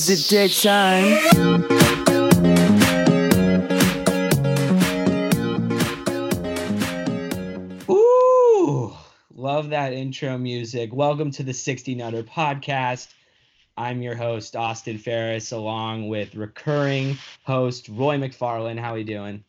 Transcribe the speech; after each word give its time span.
Wednesday 0.00 0.48
daytime. 0.48 1.18
Ooh, 7.90 8.94
love 9.34 9.68
that 9.68 9.92
intro 9.92 10.38
music. 10.38 10.94
Welcome 10.94 11.30
to 11.32 11.42
the 11.42 11.52
60 11.52 11.96
Nutter 11.96 12.22
podcast. 12.22 13.08
I'm 13.76 14.00
your 14.00 14.14
host, 14.14 14.56
Austin 14.56 14.96
Ferris, 14.96 15.52
along 15.52 16.08
with 16.08 16.34
recurring 16.34 17.18
host 17.42 17.90
Roy 17.90 18.16
McFarlane. 18.16 18.78
How 18.78 18.94
are 18.94 18.98
you 18.98 19.04
doing? 19.04 19.44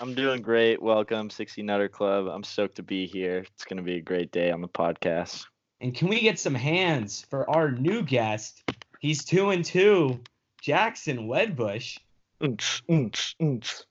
I'm 0.00 0.14
doing 0.14 0.40
great. 0.40 0.80
Welcome, 0.80 1.28
60 1.28 1.62
Nutter 1.62 1.90
Club. 1.90 2.26
I'm 2.26 2.42
stoked 2.42 2.76
to 2.76 2.82
be 2.82 3.06
here. 3.06 3.44
It's 3.54 3.66
going 3.66 3.76
to 3.76 3.82
be 3.82 3.96
a 3.96 4.00
great 4.00 4.32
day 4.32 4.50
on 4.50 4.62
the 4.62 4.68
podcast. 4.68 5.44
And 5.82 5.94
can 5.94 6.08
we 6.08 6.20
get 6.20 6.38
some 6.38 6.54
hands 6.54 7.26
for 7.28 7.48
our 7.50 7.70
new 7.70 8.02
guest? 8.02 8.62
He's 9.00 9.24
two 9.24 9.50
and 9.50 9.64
two, 9.64 10.20
Jackson 10.62 11.26
Wedbush. 11.26 11.98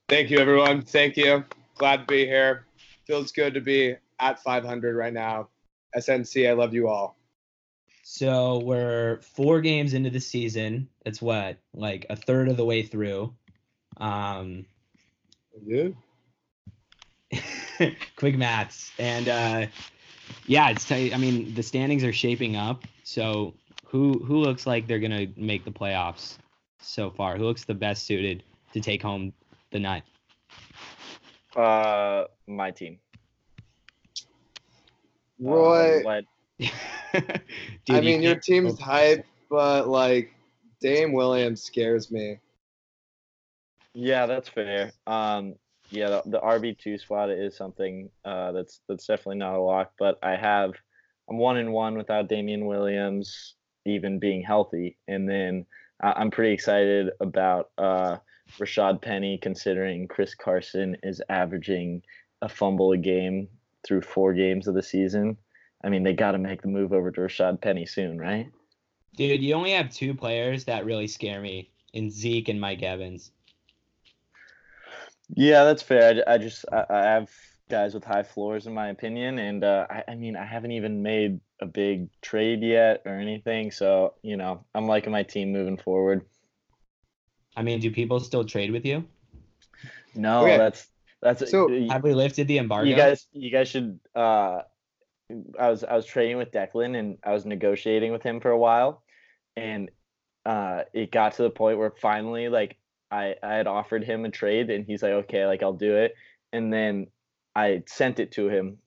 Thank 0.08 0.30
you, 0.30 0.38
everyone. 0.38 0.82
Thank 0.82 1.16
you. 1.16 1.44
Glad 1.76 1.98
to 1.98 2.06
be 2.06 2.26
here. 2.26 2.64
Feels 3.06 3.32
good 3.32 3.54
to 3.54 3.60
be 3.60 3.96
at 4.20 4.42
500 4.42 4.96
right 4.96 5.12
now. 5.12 5.48
SNC, 5.96 6.48
I 6.48 6.52
love 6.52 6.72
you 6.72 6.88
all. 6.88 7.16
So 8.04 8.58
we're 8.64 9.20
four 9.20 9.60
games 9.60 9.94
into 9.94 10.10
the 10.10 10.20
season. 10.20 10.88
That's 11.04 11.20
what, 11.20 11.58
like 11.74 12.06
a 12.08 12.16
third 12.16 12.48
of 12.48 12.56
the 12.56 12.64
way 12.64 12.82
through. 12.82 13.34
Um, 13.96 14.64
Yeah. 15.66 15.88
quick 18.16 18.36
maths 18.36 18.90
and 18.98 19.28
uh 19.28 19.66
yeah 20.46 20.68
it's 20.70 20.84
t- 20.84 21.14
i 21.14 21.16
mean 21.16 21.54
the 21.54 21.62
standings 21.62 22.02
are 22.02 22.12
shaping 22.12 22.56
up 22.56 22.84
so 23.04 23.54
who 23.90 24.18
who 24.24 24.36
looks 24.38 24.66
like 24.66 24.86
they're 24.86 24.98
gonna 25.00 25.26
make 25.36 25.64
the 25.64 25.70
playoffs 25.70 26.38
so 26.80 27.10
far 27.10 27.36
who 27.36 27.44
looks 27.44 27.64
the 27.64 27.74
best 27.74 28.04
suited 28.06 28.42
to 28.72 28.80
take 28.80 29.02
home 29.02 29.32
the 29.72 29.78
nut 29.78 30.02
Uh, 31.56 32.24
my 32.46 32.70
team. 32.70 32.98
Uh, 35.42 35.46
Roy, 35.46 36.02
led- 36.04 36.26
Dude, 36.58 36.72
I 37.90 37.94
you 37.96 38.02
mean, 38.02 38.22
your 38.22 38.34
can't- 38.34 38.42
team's 38.44 38.78
hype, 38.78 39.26
but 39.48 39.88
like 39.88 40.32
Dame 40.80 41.12
Williams 41.12 41.62
scares 41.62 42.10
me. 42.10 42.38
yeah, 43.94 44.26
that's 44.26 44.48
fair. 44.48 44.92
Um, 45.06 45.54
yeah, 45.90 46.08
the, 46.08 46.22
the 46.26 46.40
RB 46.40 46.78
two 46.78 46.98
spot 46.98 47.30
is 47.30 47.56
something 47.56 48.10
uh, 48.24 48.52
that's 48.52 48.80
that's 48.88 49.06
definitely 49.06 49.36
not 49.38 49.54
a 49.56 49.60
lock. 49.60 49.92
But 49.98 50.18
I 50.22 50.36
have 50.36 50.74
I'm 51.28 51.38
one 51.38 51.56
and 51.56 51.72
one 51.72 51.96
without 51.96 52.28
Damien 52.28 52.66
Williams 52.66 53.54
even 53.86 54.18
being 54.18 54.42
healthy, 54.42 54.96
and 55.08 55.28
then 55.28 55.66
I, 56.02 56.12
I'm 56.12 56.30
pretty 56.30 56.52
excited 56.52 57.10
about 57.20 57.70
uh, 57.78 58.16
Rashad 58.58 59.02
Penny 59.02 59.38
considering 59.38 60.08
Chris 60.08 60.34
Carson 60.34 60.96
is 61.02 61.22
averaging 61.28 62.02
a 62.42 62.48
fumble 62.48 62.92
a 62.92 62.98
game 62.98 63.48
through 63.86 64.02
four 64.02 64.32
games 64.32 64.66
of 64.66 64.74
the 64.74 64.82
season. 64.82 65.36
I 65.82 65.88
mean, 65.88 66.02
they 66.02 66.12
got 66.12 66.32
to 66.32 66.38
make 66.38 66.62
the 66.62 66.68
move 66.68 66.92
over 66.92 67.10
to 67.10 67.20
Rashad 67.20 67.60
Penny 67.60 67.86
soon, 67.86 68.18
right? 68.18 68.46
dude 69.16 69.42
you 69.42 69.54
only 69.54 69.72
have 69.72 69.90
two 69.90 70.14
players 70.14 70.64
that 70.64 70.84
really 70.84 71.06
scare 71.06 71.40
me 71.40 71.70
in 71.92 72.10
zeke 72.10 72.48
and 72.48 72.60
mike 72.60 72.82
evans 72.82 73.32
Yeah, 75.34 75.64
that's 75.64 75.82
fair. 75.82 76.22
I, 76.26 76.34
I 76.34 76.38
just 76.38 76.64
I, 76.72 76.84
I 76.90 77.02
have 77.02 77.30
guys 77.70 77.94
with 77.94 78.04
high 78.04 78.22
floors 78.22 78.66
in 78.66 78.74
my 78.74 78.88
opinion, 78.88 79.38
and 79.38 79.64
uh, 79.64 79.86
I, 79.90 80.04
I 80.08 80.14
mean 80.14 80.36
I 80.36 80.44
haven't 80.44 80.72
even 80.72 81.02
made 81.02 81.40
a 81.60 81.66
big 81.66 82.08
trade 82.22 82.62
yet 82.62 83.02
or 83.06 83.14
anything, 83.14 83.70
so 83.70 84.14
you 84.22 84.36
know 84.36 84.64
I'm 84.74 84.86
liking 84.86 85.12
my 85.12 85.22
team 85.22 85.52
moving 85.52 85.78
forward. 85.78 86.26
i 87.56 87.62
mean 87.62 87.80
do 87.80 87.90
people 87.90 88.20
still 88.20 88.44
trade 88.44 88.70
with 88.70 88.84
you 88.84 89.04
No, 90.14 90.44
Okay. 90.44 90.58
that's 90.58 90.88
that's 91.22 91.50
So, 91.50 91.68
you, 91.70 91.90
have 91.90 92.02
we 92.02 92.14
lifted 92.14 92.48
the 92.48 92.58
embargo 92.58 92.88
you 92.90 92.96
guys 92.96 93.26
you 93.32 93.50
guys 93.50 93.68
should. 93.68 93.98
Uh, 94.14 94.62
I 95.58 95.70
was 95.70 95.84
I 95.84 95.94
was 95.94 96.06
trading 96.06 96.38
with 96.38 96.50
Declan 96.50 96.98
and 96.98 97.18
I 97.22 97.32
was 97.32 97.46
negotiating 97.46 98.10
with 98.12 98.22
him 98.22 98.40
for 98.40 98.50
a 98.50 98.58
while, 98.58 99.02
and 99.56 99.90
uh, 100.44 100.82
it 100.92 101.12
got 101.12 101.34
to 101.34 101.42
the 101.42 101.50
point 101.50 101.78
where 101.78 101.92
finally 101.92 102.48
like 102.48 102.76
I 103.10 103.36
I 103.42 103.54
had 103.54 103.66
offered 103.66 104.02
him 104.02 104.24
a 104.24 104.30
trade 104.30 104.70
and 104.70 104.84
he's 104.84 105.02
like 105.02 105.12
okay 105.12 105.46
like 105.46 105.62
I'll 105.62 105.72
do 105.72 105.96
it, 105.96 106.14
and 106.52 106.72
then 106.72 107.06
I 107.54 107.82
sent 107.86 108.20
it 108.20 108.32
to 108.32 108.48
him, 108.48 108.78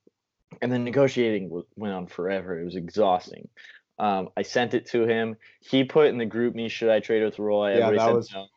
and 0.61 0.71
then 0.71 0.83
negotiating 0.83 1.49
w- 1.49 1.65
went 1.75 1.93
on 1.93 2.07
forever. 2.07 2.59
It 2.59 2.65
was 2.65 2.75
exhausting. 2.75 3.49
Um, 3.99 4.29
I 4.35 4.41
sent 4.41 4.73
it 4.73 4.87
to 4.87 5.05
him. 5.05 5.35
He 5.61 5.83
put 5.83 6.07
in 6.07 6.17
the 6.17 6.25
group 6.25 6.55
me 6.55 6.69
should 6.69 6.89
I 6.89 6.99
trade 6.99 7.23
with 7.23 7.39
Roy? 7.39 7.71
Yeah, 7.77 7.87
Everybody 7.87 7.97
that 7.97 8.05
said 8.05 8.15
was- 8.15 8.31
no. 8.33 8.47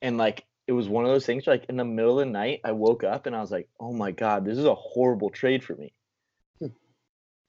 And 0.00 0.16
like 0.16 0.44
it 0.66 0.72
was 0.72 0.88
one 0.88 1.04
of 1.04 1.10
those 1.10 1.26
things 1.26 1.46
where, 1.46 1.56
like 1.56 1.66
in 1.68 1.76
the 1.76 1.84
middle 1.84 2.20
of 2.20 2.26
the 2.26 2.30
night 2.32 2.60
I 2.64 2.72
woke 2.72 3.02
up 3.02 3.26
and 3.26 3.34
I 3.34 3.40
was 3.40 3.50
like, 3.50 3.68
oh 3.80 3.92
my 3.92 4.12
god, 4.12 4.44
this 4.44 4.58
is 4.58 4.64
a 4.64 4.74
horrible 4.74 5.30
trade 5.30 5.64
for 5.64 5.74
me. 5.74 5.92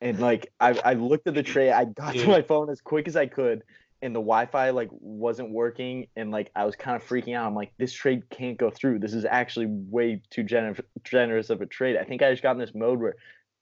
and 0.02 0.20
like 0.20 0.52
I, 0.60 0.80
I 0.84 0.94
looked 0.94 1.28
at 1.28 1.34
the 1.34 1.44
trade, 1.44 1.72
I 1.72 1.86
got 1.86 2.16
to 2.16 2.28
my 2.28 2.42
phone 2.42 2.70
as 2.70 2.82
quick 2.82 3.08
as 3.08 3.16
I 3.16 3.26
could, 3.28 3.64
and 4.02 4.16
the 4.16 4.20
Wi-Fi 4.20 4.70
like 4.70 4.90
wasn't 4.92 5.52
working, 5.52 6.08
and 6.16 6.32
like 6.32 6.52
I 6.56 6.66
was 6.66 6.76
kind 6.76 6.96
of 6.96 7.08
freaking 7.08 7.36
out. 7.36 7.48
I'm 7.48 7.56
like, 7.56 7.74
this 7.78 7.94
trade 7.94 8.30
can't 8.30 8.58
go 8.58 8.70
through. 8.70 9.00
This 9.00 9.14
is 9.14 9.26
actually 9.26 9.68
way 9.68 10.22
too 10.30 10.44
gener- 10.44 10.80
generous 11.04 11.50
of 11.50 11.62
a 11.62 11.66
trade. 11.66 11.98
I 11.98 12.04
think 12.04 12.22
I 12.22 12.32
just 12.32 12.44
got 12.44 12.54
in 12.54 12.60
this 12.60 12.76
mode 12.76 13.00
where 13.00 13.16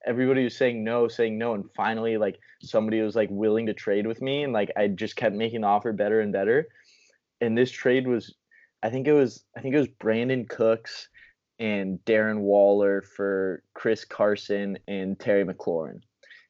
everybody 0.06 0.44
was 0.44 0.56
saying 0.56 0.84
no, 0.84 1.08
saying 1.08 1.38
no, 1.38 1.54
and 1.54 1.66
finally 1.76 2.18
like 2.18 2.40
somebody 2.62 3.02
was 3.02 3.16
like 3.16 3.30
willing 3.32 3.66
to 3.66 3.74
trade 3.74 4.08
with 4.08 4.22
me, 4.22 4.44
and 4.44 4.54
like 4.54 4.72
I 4.78 4.88
just 4.88 5.16
kept 5.16 5.36
making 5.36 5.62
the 5.62 5.68
offer 5.68 5.92
better 5.94 6.22
and 6.22 6.32
better. 6.32 6.68
And 7.42 7.58
this 7.58 7.72
trade 7.72 8.08
was, 8.08 8.34
I 8.82 8.90
think 8.90 9.08
it 9.08 9.14
was, 9.14 9.44
I 9.56 9.62
think 9.62 9.76
it 9.76 9.80
was 9.80 9.88
Brandin 9.88 10.50
Cooks 10.50 11.10
and 11.60 12.00
Darren 12.06 12.40
Waller 12.40 13.02
for 13.02 13.64
Chris 13.74 14.06
Carson 14.06 14.78
and 14.88 15.20
Terry 15.20 15.44
McLaurin. 15.46 16.02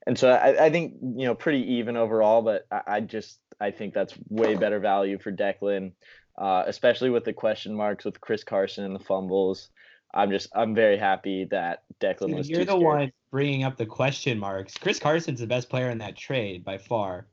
And 0.06 0.18
so 0.18 0.32
I, 0.32 0.66
I 0.66 0.70
think 0.70 0.94
you 1.02 1.26
know 1.26 1.36
pretty 1.36 1.74
even 1.74 1.98
overall, 1.98 2.42
but 2.42 2.66
I, 2.72 2.82
I 2.88 3.00
just 3.02 3.40
I 3.60 3.72
think 3.72 3.94
that's 3.94 4.14
way 4.30 4.56
better 4.56 4.80
value 4.80 5.18
for 5.18 5.32
Declan, 5.32 5.92
uh, 6.38 6.64
especially 6.68 7.10
with 7.10 7.24
the 7.24 7.34
question 7.34 7.74
marks 7.74 8.06
with 8.06 8.22
Chris 8.22 8.44
Carson 8.44 8.84
and 8.86 8.94
the 8.96 9.04
fumbles. 9.04 9.70
I'm 10.14 10.30
just 10.32 10.50
I'm 10.56 10.74
very 10.76 10.98
happy 10.98 11.46
that 11.52 11.84
Declan 12.00 12.28
Dude, 12.28 12.36
was. 12.38 12.50
you're 12.50 12.60
too 12.62 12.66
the 12.66 12.72
scared. 12.72 12.84
one 12.84 13.12
bringing 13.30 13.64
up 13.64 13.76
the 13.76 13.86
question 13.86 14.40
marks 14.40 14.74
chris 14.78 15.00
carson's 15.00 15.42
the 15.42 15.46
best 15.48 15.70
player 15.70 15.90
in 15.90 15.98
that 15.98 16.16
trade 16.16 16.64
by 16.64 16.78
far 16.78 17.28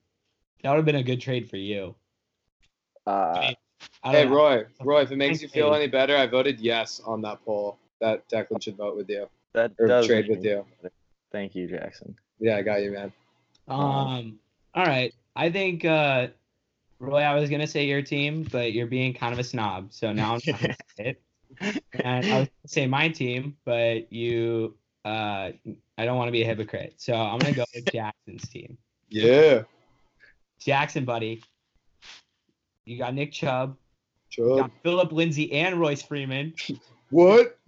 that 0.60 0.70
would 0.70 0.76
have 0.78 0.84
been 0.84 0.96
a 0.96 1.02
good 1.04 1.20
trade 1.20 1.48
for 1.48 1.56
you 1.56 1.94
Uh, 3.06 3.52
I 4.02 4.10
Hey, 4.10 4.22
don't 4.22 4.30
know. 4.30 4.36
Roy, 4.36 4.64
Roy, 4.82 5.02
if 5.02 5.12
it 5.12 5.16
makes 5.16 5.40
you 5.40 5.46
feel 5.48 5.72
any 5.72 5.86
better, 5.86 6.16
I 6.16 6.26
voted 6.26 6.58
yes 6.58 7.00
on 7.06 7.20
that 7.22 7.44
poll 7.44 7.78
that 8.00 8.28
Declan 8.28 8.60
should 8.62 8.76
vote 8.76 8.96
with 8.96 9.08
you 9.08 9.28
that 9.52 9.70
or 9.78 9.86
does 9.86 10.06
trade 10.08 10.28
with 10.28 10.42
you. 10.44 10.64
better. 10.82 10.92
Thank 11.30 11.54
you, 11.54 11.68
Jackson. 11.68 12.16
Yeah, 12.40 12.56
I 12.56 12.62
got 12.62 12.82
you, 12.82 12.90
man. 12.90 13.12
Um, 13.68 14.38
all 14.74 14.84
right. 14.84 15.14
I 15.36 15.50
think 15.50 15.84
uh 15.84 16.28
Roy, 16.98 17.20
I 17.20 17.34
was 17.34 17.50
gonna 17.50 17.66
say 17.66 17.84
your 17.84 18.02
team, 18.02 18.46
but 18.50 18.72
you're 18.72 18.86
being 18.86 19.14
kind 19.14 19.32
of 19.32 19.38
a 19.38 19.44
snob, 19.44 19.92
so 19.92 20.12
now 20.12 20.34
I'm 20.34 20.40
not 20.46 20.60
gonna 20.60 20.76
say 20.96 21.16
it. 21.60 21.82
And 21.92 22.26
I 22.26 22.38
was 22.40 22.48
gonna 22.48 22.48
say 22.66 22.86
my 22.86 23.08
team, 23.08 23.56
but 23.64 24.12
you 24.12 24.74
uh 25.04 25.50
I 25.98 26.04
don't 26.04 26.16
want 26.16 26.28
to 26.28 26.32
be 26.32 26.42
a 26.42 26.46
hypocrite. 26.46 26.94
So 26.98 27.14
I'm 27.14 27.38
gonna 27.38 27.52
go 27.52 27.64
with 27.74 27.84
Jackson's 27.92 28.48
team. 28.48 28.78
Yeah, 29.08 29.62
Jackson, 30.60 31.04
buddy. 31.04 31.42
You 32.84 32.98
got 32.98 33.14
Nick 33.14 33.32
Chubb, 33.32 33.76
you 34.36 34.56
got 34.56 34.70
Phillip 34.82 35.12
Lindsay 35.12 35.52
and 35.52 35.80
Royce 35.80 36.02
Freeman. 36.02 36.54
What? 37.10 37.58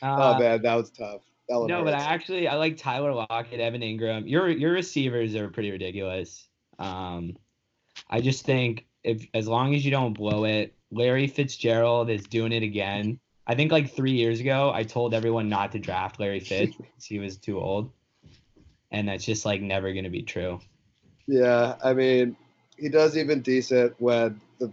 Uh, 0.00 0.34
oh 0.36 0.38
man, 0.38 0.62
that 0.62 0.74
was 0.76 0.90
tough. 0.90 1.22
No, 1.50 1.82
but 1.82 1.94
I 1.94 2.00
actually 2.00 2.46
I 2.46 2.56
like 2.56 2.76
Tyler 2.76 3.12
Lockett, 3.12 3.60
Evan 3.60 3.80
Engram. 3.80 4.28
Your 4.28 4.48
your 4.48 4.72
receivers 4.72 5.34
are 5.34 5.48
pretty 5.48 5.70
ridiculous. 5.70 6.46
Um, 6.78 7.36
I 8.08 8.20
just 8.20 8.44
think 8.44 8.86
if 9.02 9.26
as 9.32 9.48
long 9.48 9.74
as 9.74 9.84
you 9.84 9.90
don't 9.90 10.12
blow 10.12 10.44
it, 10.44 10.74
Larry 10.90 11.26
Fitzgerald 11.26 12.10
is 12.10 12.24
doing 12.24 12.52
it 12.52 12.62
again. 12.62 13.18
I 13.46 13.54
think 13.54 13.72
like 13.72 13.94
three 13.94 14.12
years 14.12 14.40
ago, 14.40 14.70
I 14.74 14.82
told 14.82 15.14
everyone 15.14 15.48
not 15.48 15.72
to 15.72 15.78
draft 15.78 16.20
Larry 16.20 16.40
Fitz 16.40 16.76
because 16.78 17.04
he 17.04 17.18
was 17.18 17.38
too 17.38 17.58
old, 17.58 17.92
and 18.90 19.08
that's 19.08 19.24
just 19.24 19.46
like 19.46 19.62
never 19.62 19.92
gonna 19.94 20.10
be 20.10 20.22
true. 20.22 20.60
Yeah, 21.26 21.76
I 21.82 21.94
mean, 21.94 22.36
he 22.76 22.90
does 22.90 23.16
even 23.16 23.40
decent 23.40 23.94
when 23.98 24.40
the 24.58 24.72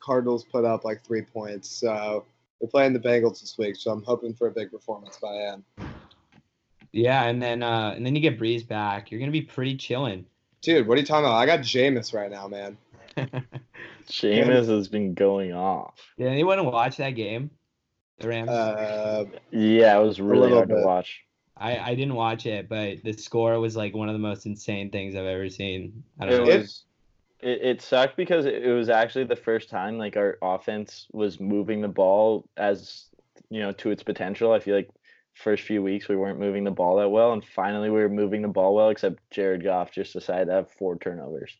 Cardinals 0.00 0.44
put 0.44 0.64
up 0.64 0.84
like 0.84 1.02
three 1.02 1.22
points. 1.22 1.70
So 1.70 2.24
they're 2.60 2.68
playing 2.68 2.92
the 2.92 3.00
Bengals 3.00 3.40
this 3.40 3.56
week, 3.58 3.76
so 3.76 3.90
I'm 3.90 4.02
hoping 4.02 4.34
for 4.34 4.48
a 4.48 4.50
big 4.50 4.70
performance 4.70 5.18
by 5.20 5.34
him. 5.34 5.64
Yeah, 6.92 7.24
and 7.24 7.42
then 7.42 7.62
uh, 7.62 7.92
and 7.94 8.04
then 8.04 8.14
you 8.16 8.20
get 8.22 8.38
Brees 8.40 8.66
back. 8.66 9.10
You're 9.10 9.20
gonna 9.20 9.32
be 9.32 9.42
pretty 9.42 9.76
chilling. 9.76 10.24
Dude, 10.62 10.88
what 10.88 10.96
are 10.96 11.00
you 11.00 11.06
talking 11.06 11.26
about? 11.26 11.36
I 11.36 11.46
got 11.46 11.60
Jameis 11.60 12.12
right 12.14 12.30
now, 12.30 12.48
man. 12.48 12.76
Jameis 14.10 14.68
has 14.68 14.88
been 14.88 15.14
going 15.14 15.52
off. 15.52 15.94
Did 16.16 16.28
anyone 16.28 16.64
watch 16.66 16.96
that 16.96 17.10
game? 17.10 17.50
The 18.18 18.28
Rams. 18.28 18.48
Uh, 18.50 19.24
Yeah, 19.52 19.98
it 19.98 20.02
was 20.02 20.20
really 20.20 20.42
little 20.42 20.56
hard 20.58 20.68
to 20.70 20.82
watch. 20.84 21.20
I, 21.56 21.78
I 21.78 21.94
didn't 21.94 22.14
watch 22.14 22.46
it, 22.46 22.68
but 22.68 23.02
the 23.04 23.12
score 23.12 23.58
was 23.60 23.76
like 23.76 23.94
one 23.94 24.08
of 24.08 24.12
the 24.14 24.18
most 24.20 24.46
insane 24.46 24.90
things 24.90 25.14
I've 25.14 25.26
ever 25.26 25.48
seen. 25.48 26.04
I 26.18 26.26
don't 26.26 26.44
know. 26.46 26.52
It- 26.52 26.58
was 26.60 26.84
It, 27.40 27.60
it 27.62 27.82
sucked 27.82 28.16
because 28.16 28.46
it 28.46 28.64
it 28.64 28.72
was 28.72 28.88
actually 28.88 29.24
the 29.24 29.36
first 29.36 29.70
time 29.70 29.98
like 29.98 30.16
our 30.16 30.38
offense 30.42 31.06
was 31.12 31.38
moving 31.38 31.80
the 31.80 31.88
ball 31.88 32.48
as 32.56 33.06
you 33.50 33.60
know 33.60 33.72
to 33.72 33.90
its 33.90 34.02
potential. 34.02 34.52
I 34.52 34.58
feel 34.60 34.74
like 34.74 34.90
first 35.34 35.62
few 35.62 35.82
weeks 35.82 36.08
we 36.08 36.16
weren't 36.16 36.40
moving 36.40 36.64
the 36.64 36.70
ball 36.70 36.96
that 36.96 37.08
well, 37.08 37.32
and 37.32 37.44
finally 37.44 37.90
we 37.90 38.00
were 38.00 38.08
moving 38.08 38.42
the 38.42 38.48
ball 38.48 38.74
well. 38.74 38.90
Except 38.90 39.18
Jared 39.30 39.62
Goff 39.62 39.92
just 39.92 40.12
decided 40.12 40.46
to 40.46 40.52
have 40.52 40.70
four 40.72 40.98
turnovers. 40.98 41.56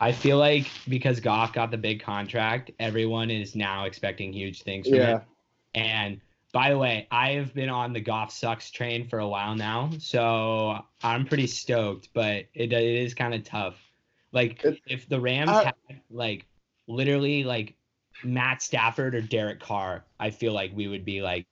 I 0.00 0.12
feel 0.12 0.38
like 0.38 0.66
because 0.88 1.20
Goff 1.20 1.52
got 1.52 1.70
the 1.70 1.78
big 1.78 2.02
contract, 2.02 2.72
everyone 2.80 3.30
is 3.30 3.54
now 3.54 3.84
expecting 3.84 4.32
huge 4.32 4.62
things 4.62 4.88
from 4.88 4.98
Yeah. 4.98 5.10
him. 5.12 5.20
And 5.74 6.20
by 6.52 6.70
the 6.70 6.78
way, 6.78 7.06
I 7.10 7.30
have 7.32 7.54
been 7.54 7.68
on 7.68 7.92
the 7.92 8.00
Goff 8.00 8.32
sucks 8.32 8.70
train 8.70 9.08
for 9.08 9.20
a 9.20 9.28
while 9.28 9.54
now, 9.54 9.90
so 9.98 10.78
I'm 11.02 11.26
pretty 11.26 11.46
stoked. 11.46 12.10
But 12.12 12.46
it, 12.54 12.72
it 12.72 12.72
is 12.72 13.14
kind 13.14 13.34
of 13.34 13.44
tough. 13.44 13.76
Like 14.34 14.62
It- 14.64 14.80
if 14.86 15.08
the 15.08 15.20
Rams 15.20 15.50
I- 15.50 15.64
had 15.64 16.00
like 16.10 16.44
literally 16.88 17.44
like 17.44 17.74
Matt 18.22 18.60
Stafford 18.60 19.14
or 19.14 19.20
Derek 19.22 19.60
Carr, 19.60 20.04
I 20.20 20.30
feel 20.30 20.52
like 20.52 20.72
we 20.74 20.88
would 20.88 21.04
be 21.04 21.22
like 21.22 21.46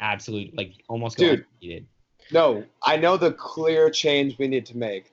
absolute 0.00 0.56
like 0.56 0.72
almost 0.88 1.18
Dude. 1.18 1.40
undefeated. 1.40 1.86
No, 2.32 2.64
I 2.82 2.96
know 2.96 3.16
the 3.16 3.32
clear 3.32 3.88
change 3.90 4.36
we 4.38 4.48
need 4.48 4.66
to 4.66 4.76
make. 4.76 5.12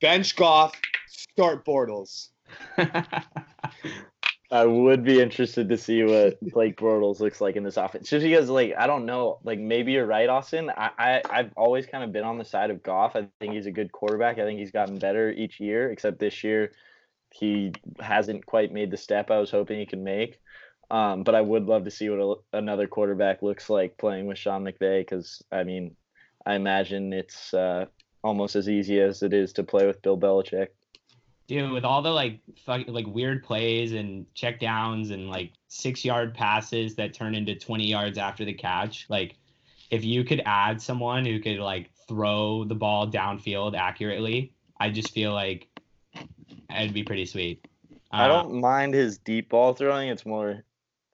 Bench 0.00 0.34
Goff, 0.36 0.78
start 1.06 1.64
Bortles. 1.64 2.28
I 4.50 4.64
would 4.64 5.04
be 5.04 5.20
interested 5.20 5.68
to 5.68 5.76
see 5.76 6.02
what 6.04 6.40
Blake 6.40 6.78
Bortles 6.78 7.20
looks 7.20 7.40
like 7.40 7.56
in 7.56 7.64
this 7.64 7.76
offense, 7.76 8.08
just 8.08 8.24
because 8.24 8.48
like 8.48 8.74
I 8.78 8.86
don't 8.86 9.04
know, 9.04 9.40
like 9.44 9.58
maybe 9.58 9.92
you're 9.92 10.06
right, 10.06 10.28
Austin. 10.28 10.70
I, 10.74 10.90
I 10.98 11.22
I've 11.28 11.52
always 11.54 11.84
kind 11.86 12.02
of 12.02 12.12
been 12.12 12.24
on 12.24 12.38
the 12.38 12.46
side 12.46 12.70
of 12.70 12.82
Goff. 12.82 13.14
I 13.14 13.28
think 13.40 13.52
he's 13.52 13.66
a 13.66 13.70
good 13.70 13.92
quarterback. 13.92 14.38
I 14.38 14.44
think 14.44 14.58
he's 14.58 14.70
gotten 14.70 14.98
better 14.98 15.30
each 15.30 15.60
year, 15.60 15.90
except 15.90 16.18
this 16.18 16.42
year 16.42 16.72
he 17.30 17.72
hasn't 18.00 18.46
quite 18.46 18.72
made 18.72 18.90
the 18.90 18.96
step 18.96 19.30
I 19.30 19.38
was 19.38 19.50
hoping 19.50 19.78
he 19.78 19.86
could 19.86 19.98
make. 19.98 20.40
Um, 20.90 21.24
but 21.24 21.34
I 21.34 21.42
would 21.42 21.66
love 21.66 21.84
to 21.84 21.90
see 21.90 22.08
what 22.08 22.40
a, 22.54 22.56
another 22.56 22.86
quarterback 22.86 23.42
looks 23.42 23.68
like 23.68 23.98
playing 23.98 24.26
with 24.26 24.38
Sean 24.38 24.64
McVay, 24.64 25.02
because 25.02 25.42
I 25.52 25.64
mean, 25.64 25.94
I 26.46 26.54
imagine 26.54 27.12
it's 27.12 27.52
uh, 27.52 27.84
almost 28.24 28.56
as 28.56 28.66
easy 28.70 28.98
as 28.98 29.22
it 29.22 29.34
is 29.34 29.52
to 29.54 29.62
play 29.62 29.86
with 29.86 30.00
Bill 30.00 30.18
Belichick. 30.18 30.68
Dude, 31.48 31.70
with 31.72 31.84
all 31.84 32.02
the 32.02 32.10
like 32.10 32.40
fuck, 32.64 32.82
like 32.86 33.06
weird 33.06 33.42
plays 33.42 33.92
and 33.92 34.26
check 34.34 34.60
downs 34.60 35.10
and 35.10 35.28
like 35.28 35.52
six 35.68 36.04
yard 36.04 36.34
passes 36.34 36.94
that 36.96 37.14
turn 37.14 37.34
into 37.34 37.54
20 37.54 37.86
yards 37.86 38.18
after 38.18 38.44
the 38.44 38.52
catch, 38.52 39.06
like 39.08 39.34
if 39.90 40.04
you 40.04 40.24
could 40.24 40.42
add 40.44 40.80
someone 40.80 41.24
who 41.24 41.40
could 41.40 41.58
like 41.58 41.90
throw 42.06 42.64
the 42.64 42.74
ball 42.74 43.10
downfield 43.10 43.74
accurately, 43.74 44.52
I 44.78 44.90
just 44.90 45.12
feel 45.12 45.32
like 45.32 45.68
it'd 46.70 46.92
be 46.92 47.02
pretty 47.02 47.24
sweet. 47.24 47.66
I 48.10 48.24
Uh, 48.24 48.28
don't 48.28 48.60
mind 48.60 48.92
his 48.92 49.16
deep 49.18 49.48
ball 49.48 49.72
throwing. 49.72 50.10
It's 50.10 50.26
more 50.26 50.64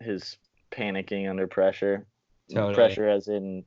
his 0.00 0.36
panicking 0.72 1.30
under 1.30 1.46
pressure. 1.46 2.06
Totally. 2.52 2.74
Pressure 2.74 3.08
as 3.08 3.28
in 3.28 3.64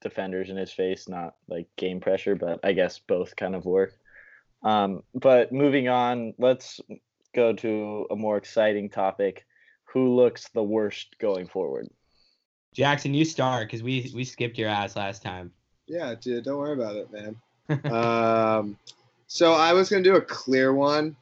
defenders 0.00 0.48
in 0.48 0.56
his 0.56 0.72
face, 0.72 1.08
not 1.08 1.34
like 1.48 1.66
game 1.76 2.00
pressure, 2.00 2.36
but 2.36 2.60
I 2.62 2.72
guess 2.72 3.00
both 3.00 3.34
kind 3.36 3.54
of 3.54 3.64
work. 3.64 3.94
Um, 4.64 5.02
but 5.14 5.52
moving 5.52 5.88
on, 5.88 6.34
let's 6.38 6.80
go 7.34 7.52
to 7.52 8.06
a 8.10 8.16
more 8.16 8.36
exciting 8.36 8.88
topic. 8.88 9.44
Who 9.92 10.16
looks 10.16 10.48
the 10.48 10.62
worst 10.62 11.16
going 11.20 11.46
forward? 11.46 11.88
Jackson, 12.74 13.14
you 13.14 13.24
start 13.24 13.68
because 13.68 13.82
we 13.82 14.10
we 14.14 14.24
skipped 14.24 14.58
your 14.58 14.68
ass 14.68 14.96
last 14.96 15.22
time. 15.22 15.52
Yeah, 15.86 16.14
dude, 16.20 16.44
don't 16.44 16.58
worry 16.58 16.72
about 16.72 16.96
it, 16.96 17.08
man. 17.12 17.36
um, 17.92 18.78
so 19.26 19.52
I 19.52 19.72
was 19.72 19.88
gonna 19.88 20.02
do 20.02 20.16
a 20.16 20.20
clear 20.20 20.72
one, 20.72 21.14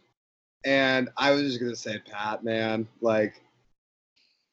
and 0.65 1.11
I 1.17 1.33
was 1.33 1.43
just 1.43 1.61
gonna 1.61 1.77
say 1.77 1.99
Pat, 1.99 2.45
man. 2.45 2.87
Like, 3.01 3.43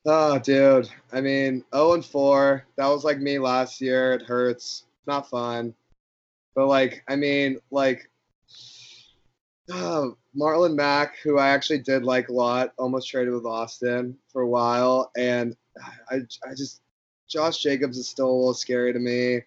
oh, 0.06 0.40
dude. 0.40 0.90
I 1.14 1.22
mean, 1.22 1.64
0 1.74 1.94
and 1.94 2.06
4. 2.06 2.66
That 2.76 2.88
was 2.88 3.04
like 3.04 3.20
me 3.20 3.40
last 3.40 3.80
year. 3.80 4.14
It 4.14 4.24
hurts. 4.24 4.86
It's 4.98 5.08
Not 5.08 5.30
fun. 5.30 5.74
But 6.56 6.68
like, 6.68 7.04
I 7.08 7.16
mean, 7.16 7.60
like, 7.72 8.10
uh, 9.72 10.08
Marlon 10.38 10.76
Mack, 10.76 11.18
who 11.20 11.38
I 11.38 11.50
actually 11.50 11.80
did 11.80 12.04
like 12.04 12.30
a 12.30 12.34
lot, 12.34 12.74
almost 12.78 13.10
traded 13.10 13.34
with 13.34 13.46
Austin 13.46 14.18
for 14.32 14.42
a 14.42 14.48
while, 14.48 15.12
and 15.18 15.56
I, 16.10 16.18
I 16.46 16.50
just 16.56 16.82
Josh 17.28 17.60
Jacobs 17.60 17.98
is 17.98 18.08
still 18.10 18.30
a 18.30 18.32
little 18.32 18.54
scary 18.54 18.92
to 18.94 19.00
me. 19.00 19.42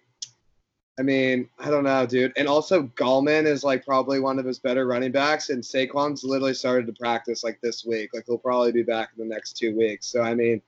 I 0.99 1.01
mean, 1.01 1.49
I 1.59 1.69
don't 1.71 1.83
know, 1.83 2.05
dude. 2.05 2.33
And 2.37 2.47
also, 2.47 2.83
Gallman 2.83 3.45
is 3.45 3.63
like 3.63 3.83
probably 3.83 4.19
one 4.19 4.37
of 4.37 4.45
his 4.45 4.59
better 4.59 4.85
running 4.85 5.11
backs, 5.11 5.49
and 5.49 5.63
Saquon's 5.63 6.23
literally 6.23 6.53
started 6.53 6.85
to 6.87 6.93
practice 6.93 7.43
like 7.43 7.59
this 7.61 7.83
week. 7.83 8.11
Like 8.13 8.25
he'll 8.27 8.37
probably 8.37 8.71
be 8.71 8.83
back 8.83 9.09
in 9.17 9.27
the 9.27 9.33
next 9.33 9.57
two 9.57 9.75
weeks. 9.75 10.07
So 10.07 10.21
I 10.21 10.35
mean, 10.35 10.61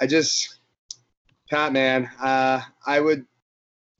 I 0.00 0.06
just 0.06 0.60
Pat, 1.50 1.72
man, 1.72 2.08
uh, 2.20 2.60
I 2.86 3.00
would. 3.00 3.26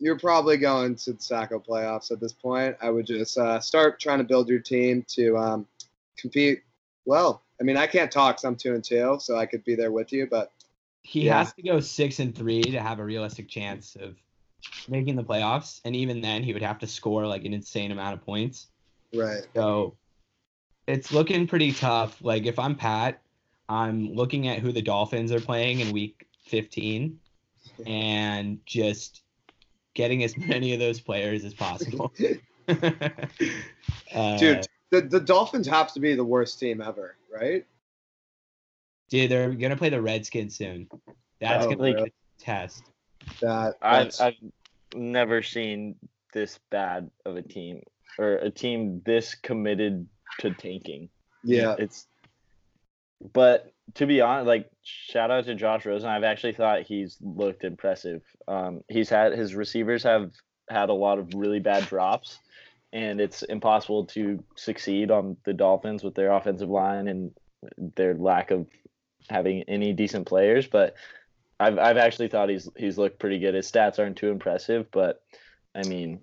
You're 0.00 0.18
probably 0.18 0.56
going 0.56 0.94
to 0.96 1.12
the 1.12 1.18
Sacko 1.18 1.64
playoffs 1.64 2.10
at 2.10 2.20
this 2.20 2.32
point. 2.32 2.74
I 2.80 2.88
would 2.90 3.06
just 3.06 3.36
uh, 3.36 3.60
start 3.60 4.00
trying 4.00 4.18
to 4.18 4.24
build 4.24 4.48
your 4.48 4.58
team 4.58 5.04
to 5.08 5.36
um, 5.36 5.66
compete. 6.16 6.62
Well, 7.04 7.42
I 7.60 7.64
mean, 7.64 7.76
I 7.76 7.86
can't 7.86 8.10
talk 8.10 8.36
'cause 8.36 8.44
I'm 8.44 8.56
two 8.56 8.74
and 8.74 8.82
two, 8.82 9.18
so 9.20 9.36
I 9.36 9.44
could 9.44 9.62
be 9.64 9.74
there 9.74 9.92
with 9.92 10.12
you. 10.12 10.26
But 10.26 10.50
He 11.02 11.26
Yeah. 11.26 11.38
has 11.38 11.52
to 11.54 11.62
go 11.62 11.80
six 11.80 12.18
and 12.18 12.34
three 12.34 12.62
to 12.62 12.80
have 12.80 12.98
a 12.98 13.04
realistic 13.04 13.48
chance 13.48 13.94
of 13.96 14.16
making 14.88 15.16
the 15.16 15.24
playoffs, 15.24 15.80
and 15.84 15.94
even 15.94 16.20
then, 16.20 16.42
he 16.42 16.52
would 16.52 16.62
have 16.62 16.78
to 16.78 16.86
score 16.86 17.26
like 17.26 17.44
an 17.44 17.52
insane 17.52 17.90
amount 17.90 18.14
of 18.14 18.24
points. 18.24 18.68
right, 19.14 19.46
So 19.54 19.96
it's 20.86 21.12
looking 21.12 21.46
pretty 21.46 21.72
tough. 21.72 22.22
Like 22.22 22.46
if 22.46 22.58
I'm 22.58 22.74
Pat, 22.74 23.20
I'm 23.68 24.14
looking 24.14 24.48
at 24.48 24.58
who 24.60 24.72
the 24.72 24.82
Dolphins 24.82 25.30
are 25.32 25.40
playing 25.40 25.80
in 25.80 25.92
week 25.92 26.26
15 26.46 27.18
and 27.86 28.64
just 28.66 29.22
getting 29.94 30.22
as 30.24 30.36
many 30.48 30.72
of 30.74 30.80
those 30.80 31.00
players 31.00 31.44
as 31.44 31.54
possible. 31.54 32.12
Uh, 34.14 34.36
dude, 34.38 34.66
the 34.90 35.00
the 35.02 35.20
Dolphins 35.20 35.66
have 35.68 35.92
to 35.94 36.00
be 36.00 36.14
the 36.14 36.24
worst 36.24 36.58
team 36.58 36.80
ever, 36.80 37.16
right? 37.32 37.64
dude, 39.08 39.30
they're 39.30 39.52
gonna 39.54 39.76
play 39.76 39.88
the 39.88 40.00
Redskins 40.00 40.56
soon. 40.56 40.88
That's 41.40 41.64
Oh, 41.64 41.70
gonna 41.70 41.82
be 41.82 41.92
really? 41.94 42.08
a 42.08 42.42
test. 42.42 42.84
That 43.40 43.76
I've, 43.82 44.12
I've 44.20 44.34
never 44.94 45.42
seen 45.42 45.96
this 46.32 46.58
bad 46.70 47.10
of 47.24 47.36
a 47.36 47.42
team 47.42 47.82
or 48.18 48.36
a 48.36 48.50
team 48.50 49.02
this 49.04 49.34
committed 49.34 50.06
to 50.38 50.50
tanking. 50.52 51.08
yeah, 51.42 51.74
It's 51.78 52.06
but 53.32 53.72
to 53.94 54.06
be 54.06 54.20
honest, 54.20 54.46
like 54.46 54.70
shout 54.82 55.30
out 55.30 55.44
to 55.46 55.54
Josh 55.54 55.86
Rosen. 55.86 56.08
I've 56.08 56.24
actually 56.24 56.52
thought 56.52 56.82
he's 56.82 57.16
looked 57.20 57.64
impressive. 57.64 58.22
Um, 58.48 58.82
he's 58.88 59.08
had 59.08 59.32
his 59.32 59.54
receivers 59.54 60.02
have 60.02 60.32
had 60.68 60.88
a 60.88 60.94
lot 60.94 61.18
of 61.18 61.34
really 61.34 61.60
bad 61.60 61.86
drops, 61.86 62.38
and 62.92 63.20
it's 63.20 63.42
impossible 63.42 64.06
to 64.06 64.42
succeed 64.56 65.10
on 65.10 65.36
the 65.44 65.52
Dolphins 65.52 66.02
with 66.02 66.14
their 66.14 66.32
offensive 66.32 66.68
line 66.68 67.08
and 67.08 67.32
their 67.96 68.14
lack 68.14 68.50
of 68.50 68.66
having 69.28 69.62
any 69.64 69.92
decent 69.92 70.26
players. 70.26 70.66
But 70.66 70.94
I've 71.58 71.78
I've 71.78 71.96
actually 71.96 72.28
thought 72.28 72.48
he's 72.48 72.68
he's 72.76 72.98
looked 72.98 73.18
pretty 73.18 73.38
good. 73.38 73.54
His 73.54 73.70
stats 73.70 73.98
aren't 73.98 74.16
too 74.16 74.30
impressive, 74.30 74.90
but 74.90 75.22
I 75.74 75.82
mean, 75.84 76.20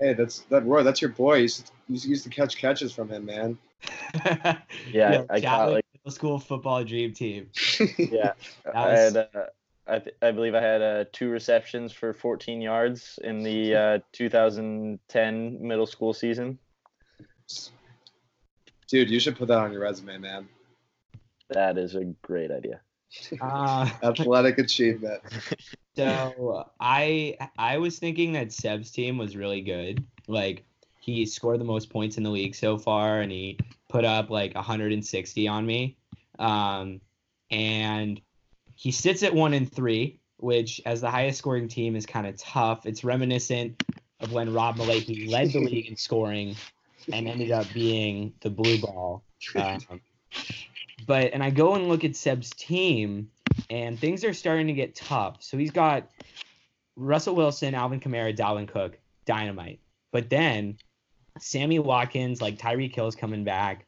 hey, 0.00 0.14
that's 0.14 0.40
that 0.50 0.64
Roy. 0.64 0.82
That's 0.82 1.00
your 1.00 1.10
boy. 1.10 1.36
You 1.36 1.42
used 1.42 1.66
to, 1.66 1.72
you 1.88 2.10
used 2.10 2.24
to 2.24 2.30
catch 2.30 2.56
catches 2.56 2.92
from 2.92 3.08
him, 3.08 3.26
man. 3.26 3.58
yeah, 4.92 5.24
I 5.30 5.40
got 5.40 5.58
Catholic 5.58 5.74
like 5.74 5.84
middle 5.87 5.87
school 6.10 6.38
football 6.38 6.84
dream 6.84 7.12
team. 7.12 7.50
yeah. 7.98 8.32
I 8.74 8.90
had, 8.90 9.16
uh, 9.16 9.26
I, 9.86 9.98
th- 9.98 10.16
I 10.20 10.30
believe 10.30 10.54
I 10.54 10.60
had 10.60 10.82
uh, 10.82 11.04
two 11.12 11.30
receptions 11.30 11.92
for 11.92 12.12
14 12.12 12.60
yards 12.60 13.18
in 13.22 13.42
the 13.42 13.74
uh, 13.74 13.98
2010 14.12 15.58
middle 15.60 15.86
school 15.86 16.12
season. 16.12 16.58
Dude, 18.88 19.10
you 19.10 19.20
should 19.20 19.36
put 19.36 19.48
that 19.48 19.58
on 19.58 19.72
your 19.72 19.82
resume, 19.82 20.18
man. 20.18 20.48
That 21.50 21.78
is 21.78 21.94
a 21.94 22.04
great 22.22 22.50
idea. 22.50 22.80
Uh, 23.40 23.88
Athletic 24.02 24.58
achievement. 24.58 25.22
So 25.96 26.66
I 26.78 27.36
I 27.56 27.78
was 27.78 27.98
thinking 27.98 28.32
that 28.32 28.52
Seb's 28.52 28.90
team 28.90 29.18
was 29.18 29.36
really 29.36 29.62
good. 29.62 30.04
Like 30.26 30.64
he 31.00 31.24
scored 31.26 31.60
the 31.60 31.64
most 31.64 31.90
points 31.90 32.18
in 32.18 32.22
the 32.22 32.30
league 32.30 32.54
so 32.54 32.76
far, 32.76 33.20
and 33.20 33.32
he 33.32 33.58
put 33.88 34.04
up 34.04 34.30
like 34.30 34.54
160 34.54 35.48
on 35.48 35.66
me. 35.66 35.96
Um, 36.38 37.00
and 37.50 38.20
he 38.74 38.92
sits 38.92 39.22
at 39.22 39.34
one 39.34 39.54
and 39.54 39.70
three, 39.70 40.20
which 40.36 40.80
as 40.86 41.00
the 41.00 41.10
highest 41.10 41.38
scoring 41.38 41.68
team 41.68 41.96
is 41.96 42.06
kind 42.06 42.26
of 42.26 42.36
tough. 42.36 42.86
It's 42.86 43.02
reminiscent 43.02 43.76
of 44.20 44.32
when 44.32 44.52
Rob 44.52 44.76
Malaky 44.76 45.30
led 45.30 45.52
the 45.52 45.60
league 45.60 45.86
in 45.86 45.96
scoring 45.96 46.56
and 47.12 47.26
ended 47.26 47.50
up 47.50 47.66
being 47.72 48.34
the 48.40 48.50
blue 48.50 48.78
ball. 48.78 49.24
Um, 49.56 50.00
but 51.06 51.32
and 51.32 51.42
I 51.42 51.50
go 51.50 51.74
and 51.74 51.88
look 51.88 52.04
at 52.04 52.16
Seb's 52.16 52.50
team, 52.50 53.30
and 53.70 53.98
things 53.98 54.24
are 54.24 54.34
starting 54.34 54.66
to 54.66 54.72
get 54.72 54.94
tough. 54.94 55.38
So 55.40 55.56
he's 55.56 55.70
got 55.70 56.10
Russell 56.96 57.34
Wilson, 57.34 57.74
Alvin 57.74 58.00
Kamara, 58.00 58.36
Dalvin 58.36 58.68
Cook, 58.68 58.98
dynamite. 59.24 59.80
But 60.12 60.28
then 60.28 60.78
Sammy 61.40 61.78
Watkins, 61.78 62.40
like 62.42 62.58
Tyreek 62.58 62.94
Hill's 62.94 63.14
coming 63.16 63.44
back. 63.44 63.86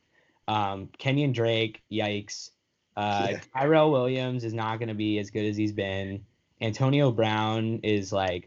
Um, 0.48 0.88
Kenyon 0.98 1.32
Drake, 1.32 1.82
yikes. 1.90 2.50
Uh, 2.96 3.28
Yeah. 3.30 3.40
Tyrell 3.54 3.90
Williams 3.92 4.44
is 4.44 4.52
not 4.54 4.78
going 4.78 4.88
to 4.88 4.94
be 4.94 5.18
as 5.18 5.30
good 5.30 5.44
as 5.46 5.56
he's 5.56 5.72
been. 5.72 6.24
Antonio 6.60 7.10
Brown 7.10 7.80
is 7.82 8.12
like 8.12 8.46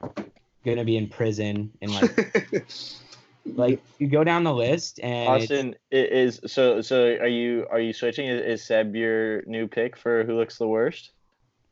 going 0.65 0.77
to 0.77 0.83
be 0.85 0.97
in 0.97 1.07
prison 1.09 1.71
and 1.81 1.91
like 1.93 2.65
like 3.55 3.81
you 3.99 4.07
go 4.07 4.23
down 4.23 4.43
the 4.43 4.53
list 4.53 4.99
and 5.01 5.27
Austin 5.29 5.75
i- 5.91 5.95
is 5.95 6.39
so 6.45 6.81
so. 6.81 7.05
Are 7.15 7.27
you 7.27 7.65
are 7.71 7.79
you 7.79 7.91
switching? 7.93 8.27
Is, 8.27 8.41
is 8.61 8.63
Seb 8.67 8.95
your 8.95 9.43
new 9.45 9.67
pick 9.67 9.97
for 9.97 10.23
who 10.25 10.35
looks 10.37 10.57
the 10.57 10.67
worst? 10.67 11.11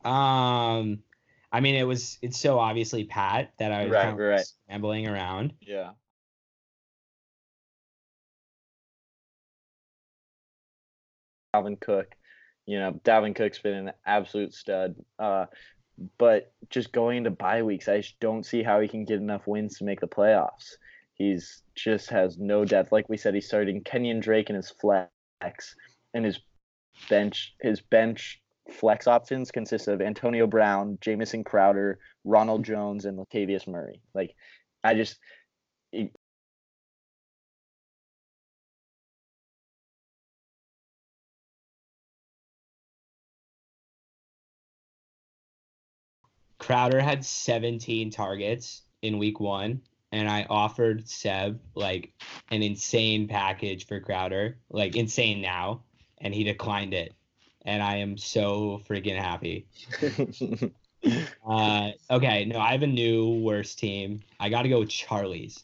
um, 0.04 1.00
I 1.52 1.60
mean 1.60 1.76
it 1.76 1.84
was 1.84 2.18
it's 2.22 2.40
so 2.40 2.58
obviously 2.58 3.04
Pat 3.04 3.52
that 3.60 3.72
I 3.72 3.84
was 3.84 3.92
Right, 3.92 4.02
kind 4.04 4.14
of 4.14 4.20
right. 4.20 4.46
scrambling 4.46 5.08
around. 5.08 5.54
Yeah. 5.62 5.92
Dalvin 11.54 11.80
Cook. 11.80 12.08
You 12.66 12.80
know, 12.80 13.00
Dalvin 13.04 13.36
Cook's 13.36 13.60
been 13.60 13.88
an 13.88 13.92
absolute 14.06 14.54
stud. 14.54 14.96
Uh, 15.18 15.46
but 16.18 16.54
just 16.70 16.92
going 16.92 17.18
into 17.18 17.32
bye 17.32 17.64
weeks, 17.64 17.88
I 17.88 17.98
just 17.98 18.20
don't 18.20 18.46
see 18.46 18.64
how 18.64 18.80
he 18.80 18.88
can 18.88 19.06
get 19.06 19.20
enough 19.20 19.48
wins 19.48 19.78
to 19.78 19.84
make 19.84 20.00
the 20.00 20.08
playoffs. 20.08 20.76
He's 21.14 21.62
just 21.76 22.10
has 22.10 22.38
no 22.38 22.66
depth. 22.66 22.92
Like 22.92 23.10
we 23.10 23.18
said, 23.18 23.36
he's 23.36 23.48
starting 23.48 23.84
Kenyon 23.84 24.20
Drake 24.20 24.50
in 24.50 24.56
his 24.56 24.72
flex, 24.72 25.76
and 26.14 26.26
his 26.26 26.40
bench 27.10 27.54
his 27.60 27.82
bench 27.82 28.42
flex 28.72 29.08
options 29.08 29.52
consist 29.52 29.88
of 29.88 30.02
Antonio 30.02 30.48
Brown, 30.48 30.98
Jamison 31.02 31.44
Crowder, 31.44 32.00
Ronald 32.24 32.64
Jones, 32.64 33.06
and 33.06 33.18
Latavius 33.18 33.68
Murray. 33.68 34.02
Like, 34.16 34.34
I 34.84 34.96
just 34.96 35.20
Crowder 46.62 47.02
had 47.02 47.26
17 47.26 48.12
targets 48.12 48.84
in 49.02 49.18
week 49.18 49.40
one, 49.40 49.82
and 50.12 50.30
I 50.30 50.46
offered 50.48 51.10
Seb 51.10 51.60
like 51.74 52.14
an 52.52 52.62
insane 52.62 53.28
package 53.28 53.88
for 53.88 54.00
Crowder, 54.00 54.60
like 54.70 54.96
insane 54.96 55.42
now, 55.42 55.82
and 56.20 56.36
he 56.36 56.44
declined 56.44 56.94
it. 56.94 57.16
And 57.66 57.82
I 57.82 57.96
am 57.98 58.16
so 58.16 58.80
freaking 58.88 59.18
happy. 59.18 59.66
Uh, 61.44 61.90
okay, 62.12 62.46
no, 62.46 62.60
I 62.60 62.74
have 62.74 62.84
a 62.84 62.88
new 62.88 63.40
worst 63.40 63.80
team. 63.80 64.20
I 64.40 64.50
got 64.50 64.62
to 64.62 64.70
go 64.70 64.82
with 64.82 64.90
Charlie's. 64.90 65.64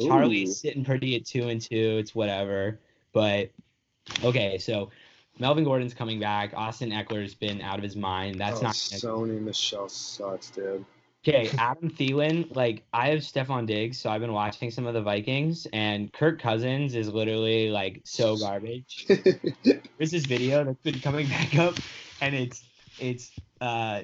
Charlie's 0.00 0.58
sitting 0.58 0.82
pretty 0.82 1.14
at 1.14 1.26
two 1.26 1.50
and 1.50 1.60
two. 1.60 1.98
It's 1.98 2.14
whatever. 2.14 2.80
But 3.12 3.50
okay, 4.24 4.56
so 4.56 4.88
Melvin 5.40 5.64
Gordon's 5.64 5.94
coming 5.94 6.20
back. 6.20 6.52
Austin 6.54 6.90
Ekeler's 6.90 7.34
been 7.34 7.62
out 7.62 7.78
of 7.78 7.82
his 7.82 7.96
mind. 7.96 8.38
That's 8.38 8.60
oh, 8.60 8.62
not 8.62 8.74
Sony 8.74 9.40
Michel 9.40 9.88
sucks, 9.88 10.50
dude. 10.50 10.84
Okay, 11.26 11.50
Adam 11.58 11.90
Thielen, 11.90 12.54
like 12.54 12.84
I 12.94 13.08
have 13.08 13.20
Stefon 13.20 13.66
Diggs, 13.66 13.98
so 13.98 14.08
I've 14.08 14.22
been 14.22 14.32
watching 14.32 14.70
some 14.70 14.86
of 14.86 14.94
the 14.94 15.02
Vikings, 15.02 15.66
and 15.72 16.10
Kirk 16.12 16.40
Cousins 16.40 16.94
is 16.94 17.08
literally 17.08 17.68
like 17.68 18.00
so 18.04 18.36
garbage. 18.36 19.06
There's 19.08 20.10
this 20.10 20.24
video 20.24 20.64
that's 20.64 20.80
been 20.82 21.00
coming 21.00 21.28
back 21.28 21.56
up, 21.56 21.74
and 22.20 22.34
it's 22.34 22.64
it's 22.98 23.30
uh 23.60 24.02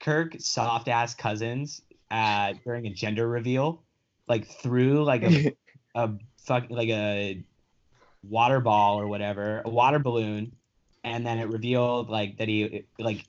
Kirk 0.00 0.36
soft 0.38 0.88
ass 0.88 1.14
Cousins 1.14 1.82
uh 2.10 2.54
during 2.64 2.86
a 2.86 2.90
gender 2.90 3.28
reveal, 3.28 3.82
like 4.26 4.46
through 4.46 5.04
like 5.04 5.24
a 5.24 5.54
a 5.94 6.10
fuck 6.38 6.70
like 6.70 6.88
a 6.88 7.44
water 8.22 8.60
ball 8.60 8.98
or 8.98 9.06
whatever, 9.06 9.60
a 9.64 9.68
water 9.68 9.98
balloon, 9.98 10.52
and 11.06 11.24
then 11.24 11.38
it 11.38 11.48
revealed 11.48 12.10
like 12.10 12.36
that 12.38 12.48
he 12.48 12.84
like 12.98 13.24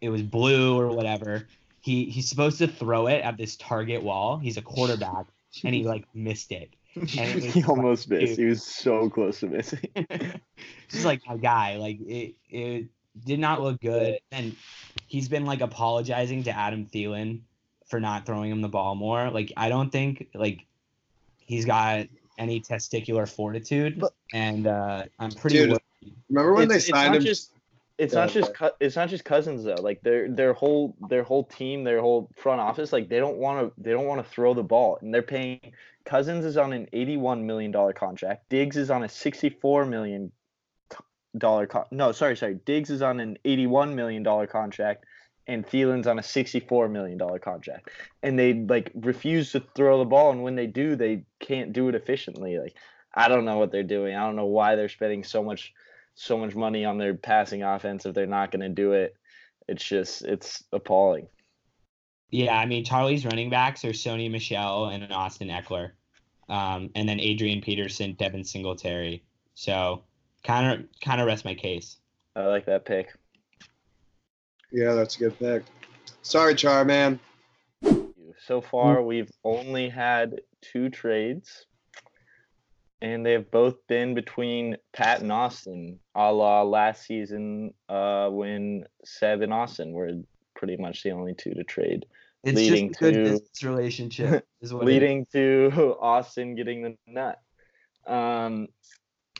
it 0.00 0.10
was 0.10 0.20
blue 0.20 0.78
or 0.78 0.88
whatever. 0.88 1.46
He 1.80 2.06
he's 2.06 2.28
supposed 2.28 2.58
to 2.58 2.66
throw 2.66 3.06
it 3.06 3.22
at 3.22 3.38
this 3.38 3.56
target 3.56 4.02
wall. 4.02 4.36
He's 4.38 4.56
a 4.58 4.62
quarterback, 4.62 5.26
and 5.64 5.74
he 5.74 5.84
like 5.84 6.04
missed 6.12 6.52
it. 6.52 6.70
And 6.96 7.08
it 7.18 7.34
was 7.36 7.44
he 7.54 7.64
almost 7.64 8.10
like, 8.10 8.20
missed. 8.20 8.36
dude. 8.36 8.38
He 8.38 8.44
was 8.50 8.62
so 8.62 9.08
close 9.10 9.40
to 9.40 9.46
missing. 9.48 9.80
Just 10.88 11.04
like 11.04 11.20
my 11.26 11.36
guy, 11.36 11.76
like 11.76 11.98
it 12.00 12.34
it 12.50 12.86
did 13.24 13.38
not 13.38 13.62
look 13.62 13.80
good, 13.80 14.18
and 14.32 14.54
he's 15.06 15.28
been 15.28 15.44
like 15.44 15.60
apologizing 15.60 16.42
to 16.44 16.56
Adam 16.56 16.86
Thielen 16.86 17.40
for 17.88 18.00
not 18.00 18.26
throwing 18.26 18.50
him 18.50 18.60
the 18.60 18.68
ball 18.68 18.94
more. 18.94 19.30
Like 19.30 19.52
I 19.56 19.68
don't 19.68 19.90
think 19.90 20.28
like 20.34 20.66
he's 21.38 21.64
got 21.64 22.06
any 22.38 22.60
testicular 22.60 23.28
fortitude, 23.28 24.00
But- 24.00 24.14
and 24.32 24.66
uh, 24.66 25.04
I'm 25.18 25.30
pretty. 25.32 25.58
Dude, 25.58 25.70
worried. 25.70 25.80
Remember 26.28 26.54
when 26.54 26.64
It's- 26.64 26.86
they 26.86 26.90
signed 26.92 27.12
not 27.12 27.16
him? 27.18 27.24
just- 27.24 27.50
It's 27.96 28.12
not 28.12 28.28
just 28.30 28.50
it's 28.80 28.96
not 28.96 29.08
just 29.08 29.24
cousins 29.24 29.62
though. 29.62 29.76
Like 29.80 30.00
their 30.02 30.28
their 30.28 30.52
whole 30.52 30.96
their 31.08 31.22
whole 31.22 31.44
team, 31.44 31.84
their 31.84 32.00
whole 32.00 32.28
front 32.34 32.60
office, 32.60 32.92
like 32.92 33.08
they 33.08 33.20
don't 33.20 33.36
want 33.36 33.60
to 33.76 33.80
they 33.80 33.92
don't 33.92 34.06
want 34.08 34.20
to 34.24 34.28
throw 34.28 34.52
the 34.52 34.64
ball, 34.64 34.98
and 35.00 35.14
they're 35.14 35.22
paying. 35.22 35.60
Cousins 36.04 36.44
is 36.44 36.56
on 36.56 36.72
an 36.72 36.88
eighty-one 36.92 37.46
million 37.46 37.70
dollar 37.70 37.92
contract. 37.92 38.48
Diggs 38.48 38.76
is 38.76 38.90
on 38.90 39.04
a 39.04 39.08
sixty-four 39.08 39.86
million 39.86 40.32
dollar 41.38 41.66
con- 41.68 41.86
no 41.92 42.10
sorry 42.12 42.36
sorry 42.36 42.54
Diggs 42.64 42.90
is 42.90 43.00
on 43.00 43.20
an 43.20 43.38
eighty-one 43.44 43.94
million 43.94 44.24
dollar 44.24 44.48
contract, 44.48 45.04
and 45.46 45.64
Thielen's 45.64 46.08
on 46.08 46.18
a 46.18 46.22
sixty-four 46.22 46.88
million 46.88 47.16
dollar 47.16 47.38
contract, 47.38 47.90
and 48.24 48.36
they 48.36 48.54
like 48.54 48.90
refuse 48.96 49.52
to 49.52 49.60
throw 49.76 49.98
the 50.00 50.04
ball, 50.04 50.32
and 50.32 50.42
when 50.42 50.56
they 50.56 50.66
do, 50.66 50.96
they 50.96 51.24
can't 51.38 51.72
do 51.72 51.88
it 51.88 51.94
efficiently. 51.94 52.58
Like 52.58 52.74
I 53.14 53.28
don't 53.28 53.44
know 53.44 53.58
what 53.58 53.70
they're 53.70 53.84
doing. 53.84 54.16
I 54.16 54.26
don't 54.26 54.34
know 54.36 54.46
why 54.46 54.74
they're 54.74 54.88
spending 54.88 55.22
so 55.22 55.44
much 55.44 55.72
so 56.14 56.38
much 56.38 56.54
money 56.54 56.84
on 56.84 56.98
their 56.98 57.14
passing 57.14 57.62
offense 57.62 58.06
if 58.06 58.14
they're 58.14 58.26
not 58.26 58.50
going 58.50 58.60
to 58.60 58.68
do 58.68 58.92
it. 58.92 59.16
It's 59.68 59.84
just 59.84 60.22
it's 60.22 60.62
appalling. 60.72 61.28
Yeah, 62.30 62.56
I 62.56 62.66
mean 62.66 62.84
Charlie's 62.84 63.24
running 63.24 63.50
backs 63.50 63.84
are 63.84 63.90
Sony 63.90 64.30
Michel 64.30 64.86
and 64.86 65.12
Austin 65.12 65.48
Ekeler, 65.48 65.92
um, 66.48 66.90
and 66.94 67.08
then 67.08 67.20
Adrian 67.20 67.60
Peterson, 67.60 68.14
Devin 68.14 68.44
Singletary. 68.44 69.22
So 69.54 70.04
kind 70.42 70.80
of 70.80 70.86
kind 71.00 71.20
of 71.20 71.26
rest 71.26 71.44
my 71.44 71.54
case. 71.54 71.96
I 72.36 72.46
like 72.46 72.66
that 72.66 72.84
pick. 72.84 73.14
Yeah, 74.70 74.94
that's 74.94 75.16
a 75.16 75.18
good 75.20 75.38
pick. 75.38 75.62
Sorry, 76.22 76.54
Char 76.54 76.84
man. 76.84 77.20
So 78.46 78.60
far, 78.60 79.02
we've 79.02 79.30
only 79.44 79.88
had 79.88 80.40
two 80.60 80.90
trades, 80.90 81.66
and 83.02 83.24
they 83.24 83.32
have 83.32 83.50
both 83.50 83.74
been 83.86 84.14
between 84.14 84.76
Pat 84.92 85.20
and 85.20 85.32
Austin, 85.32 85.98
a 86.14 86.32
la 86.32 86.62
last 86.62 87.06
season 87.06 87.74
uh, 87.88 88.28
when 88.28 88.84
Seb 89.04 89.42
and 89.42 89.52
Austin 89.52 89.92
were 89.92 90.12
pretty 90.54 90.76
much 90.76 91.02
the 91.02 91.10
only 91.10 91.34
two 91.34 91.54
to 91.54 91.64
trade. 91.64 92.06
It's 92.44 92.56
Leading 92.56 92.88
just 92.88 93.00
a 93.00 93.04
good 93.04 93.14
to- 93.14 93.22
business 93.22 93.62
relationship, 93.62 94.46
is 94.60 94.72
what 94.72 94.84
leading 94.84 95.26
to 95.32 95.96
Austin 96.00 96.54
getting 96.54 96.82
the 96.82 96.96
nut. 97.06 97.40
Um, 98.06 98.68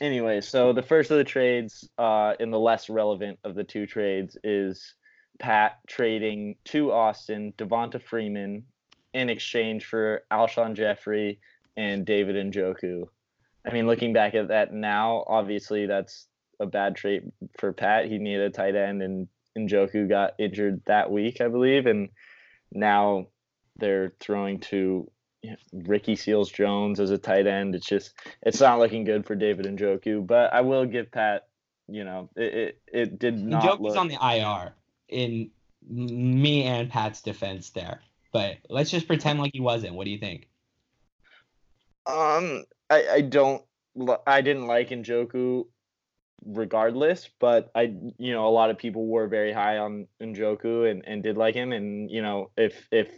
anyway, 0.01 0.41
so 0.41 0.73
the 0.73 0.81
first 0.81 1.11
of 1.11 1.17
the 1.17 1.23
trades, 1.23 1.87
uh, 1.97 2.33
in 2.39 2.51
the 2.51 2.59
less 2.59 2.89
relevant 2.89 3.39
of 3.43 3.55
the 3.55 3.63
two 3.63 3.85
trades, 3.85 4.37
is 4.43 4.95
Pat 5.39 5.79
trading 5.87 6.55
to 6.65 6.91
Austin 6.91 7.53
Devonta 7.57 8.01
Freeman 8.01 8.63
in 9.13 9.29
exchange 9.29 9.85
for 9.85 10.23
Alshon 10.31 10.75
Jeffery 10.75 11.39
and 11.77 12.05
David 12.05 12.35
Njoku. 12.51 13.07
I 13.65 13.73
mean, 13.73 13.87
looking 13.87 14.13
back 14.13 14.35
at 14.35 14.49
that 14.49 14.73
now, 14.73 15.23
obviously 15.27 15.85
that's 15.87 16.27
a 16.59 16.65
bad 16.65 16.95
trade 16.95 17.31
for 17.57 17.73
Pat. 17.73 18.05
He 18.05 18.17
needed 18.17 18.41
a 18.41 18.49
tight 18.49 18.75
end, 18.75 19.01
and 19.01 19.27
Njoku 19.57 20.07
got 20.07 20.33
injured 20.39 20.81
that 20.85 21.11
week, 21.11 21.41
I 21.41 21.47
believe, 21.47 21.85
and 21.85 22.09
now 22.71 23.27
they're 23.77 24.13
throwing 24.19 24.59
to 24.59 25.09
you 25.41 25.51
know, 25.51 25.57
Ricky 25.73 26.15
Seals 26.15 26.51
Jones 26.51 26.99
as 26.99 27.11
a 27.11 27.17
tight 27.17 27.47
end. 27.47 27.75
It's 27.75 27.87
just 27.87 28.13
it's 28.41 28.59
not 28.59 28.79
looking 28.79 29.03
good 29.03 29.25
for 29.25 29.35
David 29.35 29.65
Njoku, 29.65 30.25
but 30.25 30.53
I 30.53 30.61
will 30.61 30.85
give 30.85 31.11
Pat. 31.11 31.47
You 31.87 32.03
know, 32.03 32.29
it 32.35 32.53
it, 32.53 32.81
it 32.87 33.19
did 33.19 33.37
not 33.37 33.63
Njoku's 33.63 33.81
look. 33.81 33.97
on 33.97 34.07
the 34.07 34.17
IR 34.21 34.73
in 35.07 35.51
me 35.87 36.63
and 36.63 36.89
Pat's 36.89 37.21
defense 37.21 37.69
there. 37.71 38.01
But 38.31 38.57
let's 38.69 38.89
just 38.89 39.07
pretend 39.07 39.39
like 39.39 39.51
he 39.53 39.61
wasn't. 39.61 39.93
What 39.93 40.05
do 40.05 40.11
you 40.11 40.17
think? 40.17 40.49
Um, 42.07 42.65
I, 42.89 43.07
I 43.13 43.21
don't 43.21 43.63
I 44.27 44.41
didn't 44.41 44.67
like 44.67 44.89
Njoku 44.89 45.65
regardless, 46.45 47.29
but 47.39 47.71
I 47.75 47.93
you 48.17 48.33
know 48.33 48.47
a 48.47 48.49
lot 48.49 48.69
of 48.69 48.77
people 48.77 49.07
were 49.07 49.27
very 49.27 49.53
high 49.53 49.77
on 49.77 50.07
Njoku 50.21 50.89
and, 50.89 51.03
and 51.05 51.23
did 51.23 51.37
like 51.37 51.55
him, 51.55 51.71
and 51.71 52.09
you 52.11 52.21
know 52.21 52.51
if 52.57 52.87
if 52.91 53.09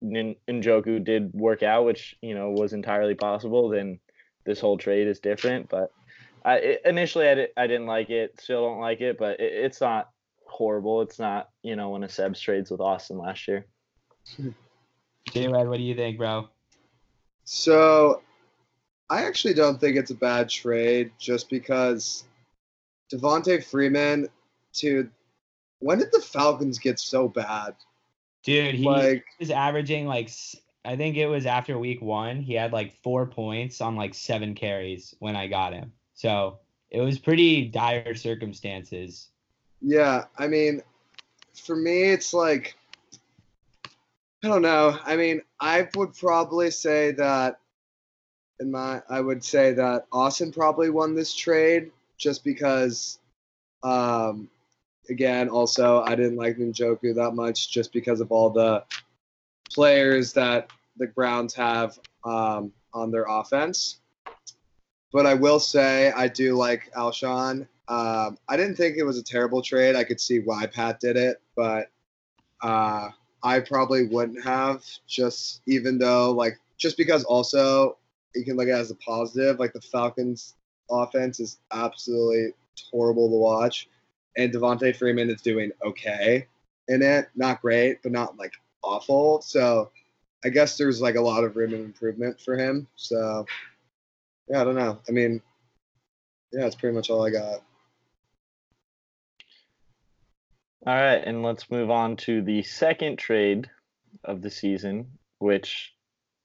Nin- 0.00 0.36
Njoku 0.48 1.02
did 1.02 1.32
work 1.32 1.62
out, 1.62 1.84
which 1.84 2.16
you 2.20 2.34
know 2.34 2.50
was 2.50 2.72
entirely 2.72 3.14
possible, 3.14 3.68
then 3.68 4.00
this 4.44 4.60
whole 4.60 4.76
trade 4.76 5.06
is 5.06 5.20
different. 5.20 5.68
But 5.68 5.92
I 6.44 6.56
it, 6.56 6.82
initially 6.84 7.28
I, 7.28 7.34
di- 7.34 7.52
I 7.56 7.66
didn't 7.66 7.86
like 7.86 8.10
it, 8.10 8.40
still 8.40 8.68
don't 8.68 8.80
like 8.80 9.00
it, 9.00 9.18
but 9.18 9.40
it, 9.40 9.52
it's 9.52 9.80
not 9.80 10.10
horrible. 10.46 11.02
It's 11.02 11.18
not 11.18 11.48
you 11.62 11.76
know 11.76 11.90
one 11.90 12.04
of 12.04 12.12
Seb's 12.12 12.40
trades 12.40 12.70
with 12.70 12.80
Austin 12.80 13.18
last 13.18 13.46
year. 13.48 13.66
J 15.30 15.48
Red, 15.48 15.68
what 15.68 15.78
do 15.78 15.82
you 15.82 15.94
think, 15.94 16.18
bro? 16.18 16.48
So 17.44 18.22
I 19.12 19.24
actually 19.24 19.52
don't 19.52 19.78
think 19.78 19.98
it's 19.98 20.10
a 20.10 20.14
bad 20.14 20.48
trade 20.48 21.10
just 21.18 21.50
because 21.50 22.24
Devonta 23.12 23.62
Freeman 23.62 24.26
to 24.76 25.10
when 25.80 25.98
did 25.98 26.10
the 26.12 26.20
Falcons 26.20 26.78
get 26.78 26.98
so 26.98 27.28
bad? 27.28 27.74
Dude, 28.42 28.74
he 28.74 28.86
Like 28.86 29.26
was 29.38 29.50
averaging 29.50 30.06
like 30.06 30.30
I 30.86 30.96
think 30.96 31.18
it 31.18 31.26
was 31.26 31.44
after 31.44 31.78
week 31.78 32.00
one. 32.00 32.40
He 32.40 32.54
had 32.54 32.72
like 32.72 32.94
four 33.02 33.26
points 33.26 33.82
on 33.82 33.96
like 33.96 34.14
seven 34.14 34.54
carries 34.54 35.14
when 35.18 35.36
I 35.36 35.46
got 35.46 35.74
him. 35.74 35.92
So 36.14 36.60
it 36.90 37.02
was 37.02 37.18
pretty 37.18 37.66
dire 37.66 38.14
circumstances. 38.14 39.28
Yeah, 39.82 40.24
I 40.38 40.46
mean, 40.46 40.80
for 41.52 41.76
me, 41.76 42.04
it's 42.04 42.32
like, 42.32 42.78
I 44.42 44.48
don't 44.48 44.62
know. 44.62 44.96
I 45.04 45.16
mean, 45.16 45.42
I 45.60 45.86
would 45.96 46.14
probably 46.14 46.70
say 46.70 47.12
that, 47.12 47.58
in 48.62 48.70
my, 48.70 49.02
I 49.10 49.20
would 49.20 49.44
say 49.44 49.74
that 49.74 50.06
Austin 50.12 50.52
probably 50.52 50.88
won 50.88 51.14
this 51.14 51.34
trade 51.34 51.90
just 52.16 52.44
because, 52.44 53.18
um, 53.82 54.48
again, 55.10 55.48
also, 55.48 56.02
I 56.02 56.14
didn't 56.14 56.36
like 56.36 56.56
Njoku 56.56 57.14
that 57.16 57.32
much 57.32 57.70
just 57.70 57.92
because 57.92 58.20
of 58.20 58.32
all 58.32 58.48
the 58.48 58.84
players 59.70 60.32
that 60.34 60.70
the 60.96 61.08
Browns 61.08 61.52
have 61.54 61.98
um, 62.24 62.72
on 62.94 63.10
their 63.10 63.26
offense. 63.28 63.98
But 65.12 65.26
I 65.26 65.34
will 65.34 65.60
say 65.60 66.12
I 66.12 66.28
do 66.28 66.54
like 66.54 66.90
Alshon. 66.96 67.66
Um, 67.88 68.38
I 68.48 68.56
didn't 68.56 68.76
think 68.76 68.96
it 68.96 69.02
was 69.02 69.18
a 69.18 69.22
terrible 69.22 69.60
trade. 69.60 69.96
I 69.96 70.04
could 70.04 70.20
see 70.20 70.38
why 70.38 70.66
Pat 70.66 71.00
did 71.00 71.16
it, 71.16 71.42
but 71.56 71.90
uh, 72.62 73.10
I 73.42 73.60
probably 73.60 74.06
wouldn't 74.06 74.42
have. 74.44 74.84
Just 75.06 75.62
even 75.66 75.98
though, 75.98 76.30
like, 76.30 76.58
just 76.78 76.96
because 76.96 77.24
also 77.24 77.98
you 78.34 78.44
can 78.44 78.56
look 78.56 78.68
at 78.68 78.78
it 78.78 78.80
as 78.80 78.90
a 78.90 78.96
positive. 78.96 79.58
Like 79.58 79.72
the 79.72 79.80
Falcons' 79.80 80.54
offense 80.90 81.40
is 81.40 81.58
absolutely 81.72 82.52
horrible 82.90 83.28
to 83.28 83.36
watch, 83.36 83.88
and 84.36 84.52
Devonta 84.52 84.94
Freeman 84.94 85.30
is 85.30 85.42
doing 85.42 85.72
okay 85.84 86.46
in 86.88 87.02
it. 87.02 87.28
Not 87.34 87.62
great, 87.62 88.02
but 88.02 88.12
not 88.12 88.36
like 88.36 88.52
awful. 88.82 89.42
So 89.42 89.90
I 90.44 90.48
guess 90.48 90.76
there's 90.76 91.00
like 91.00 91.14
a 91.14 91.20
lot 91.20 91.44
of 91.44 91.56
room 91.56 91.74
of 91.74 91.80
improvement 91.80 92.40
for 92.40 92.56
him. 92.56 92.86
So 92.96 93.46
yeah, 94.48 94.60
I 94.60 94.64
don't 94.64 94.76
know. 94.76 94.98
I 95.08 95.12
mean, 95.12 95.40
yeah, 96.52 96.62
that's 96.62 96.74
pretty 96.74 96.94
much 96.94 97.10
all 97.10 97.24
I 97.24 97.30
got. 97.30 97.62
All 100.84 100.94
right, 100.94 101.22
and 101.24 101.44
let's 101.44 101.70
move 101.70 101.92
on 101.92 102.16
to 102.18 102.42
the 102.42 102.64
second 102.64 103.16
trade 103.16 103.70
of 104.24 104.42
the 104.42 104.50
season, 104.50 105.12
which 105.38 105.92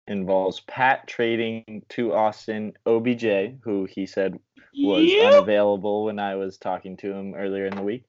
involves 0.08 0.62
Pat 0.62 1.08
trading 1.08 1.84
to 1.90 2.14
Austin 2.14 2.74
OBJ, 2.86 3.60
who 3.62 3.86
he 3.86 4.06
said 4.06 4.40
was 4.76 5.10
unavailable 5.26 6.06
when 6.06 6.20
I 6.20 6.36
was 6.36 6.58
talking 6.58 6.98
to 6.98 7.12
him 7.12 7.34
earlier 7.34 7.66
in 7.66 7.76
the 7.76 7.82
week. 7.82 8.04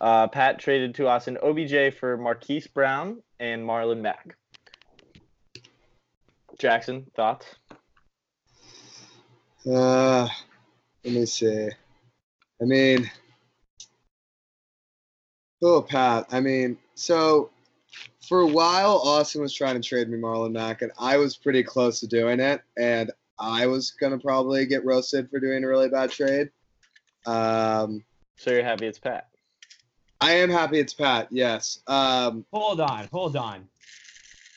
Uh, 0.00 0.26
Pat 0.28 0.58
traded 0.58 0.94
to 0.96 1.08
Austin 1.08 1.38
OBJ 1.42 1.94
for 1.94 2.16
Marquise 2.16 2.66
Brown 2.66 3.22
and 3.38 3.62
Marlon 3.62 4.00
Mack. 4.00 4.36
Jackson, 6.58 7.06
thoughts? 7.14 7.46
Uh, 9.70 10.28
let 11.04 11.14
me 11.14 11.26
see. 11.26 11.68
I 12.60 12.64
mean, 12.64 13.10
oh, 15.62 15.82
Pat. 15.82 16.26
I 16.30 16.40
mean, 16.40 16.78
so 16.94 17.50
for 18.28 18.40
a 18.40 18.46
while, 18.46 19.00
Austin 19.04 19.40
was 19.42 19.54
trying 19.54 19.80
to 19.80 19.86
trade 19.88 20.08
me 20.08 20.18
Marlon 20.18 20.52
Mack, 20.52 20.82
and 20.82 20.90
I 20.98 21.16
was 21.16 21.36
pretty 21.36 21.62
close 21.62 22.00
to 22.00 22.06
doing 22.06 22.40
it, 22.40 22.62
and 22.78 23.10
I 23.38 23.66
was 23.66 23.90
gonna 23.92 24.18
probably 24.18 24.66
get 24.66 24.84
roasted 24.84 25.30
for 25.30 25.38
doing 25.40 25.62
a 25.64 25.68
really 25.68 25.88
bad 25.88 26.10
trade. 26.10 26.50
Um, 27.26 28.04
So 28.36 28.50
you're 28.50 28.62
happy 28.64 28.86
it's 28.86 28.98
Pat? 28.98 29.28
I 30.20 30.32
am 30.32 30.50
happy 30.50 30.78
it's 30.78 30.94
Pat. 30.94 31.28
Yes. 31.30 31.80
Um, 31.86 32.44
Hold 32.52 32.80
on, 32.80 33.08
hold 33.12 33.36
on. 33.36 33.68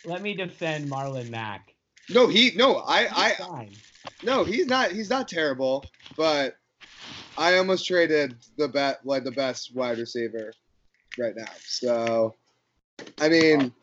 Let 0.06 0.22
me 0.22 0.34
defend 0.34 0.90
Marlon 0.90 1.30
Mack. 1.30 1.74
no, 2.10 2.28
he 2.28 2.52
no, 2.56 2.78
I 2.78 3.04
He's 3.04 3.12
I 3.16 3.32
fine. 3.34 3.76
No, 4.24 4.44
he's 4.44 4.66
not. 4.68 4.92
He's 4.92 5.10
not 5.10 5.28
terrible, 5.28 5.86
but 6.18 6.56
I 7.38 7.58
almost 7.58 7.86
traded 7.86 8.36
the 8.58 8.68
bet 8.68 9.06
like 9.06 9.24
the 9.26 9.32
best 9.32 9.76
wide 9.76 9.98
receiver 9.98 10.54
right 11.18 11.36
now. 11.36 11.52
So, 11.66 12.36
I 13.20 13.30
mean, 13.30 13.74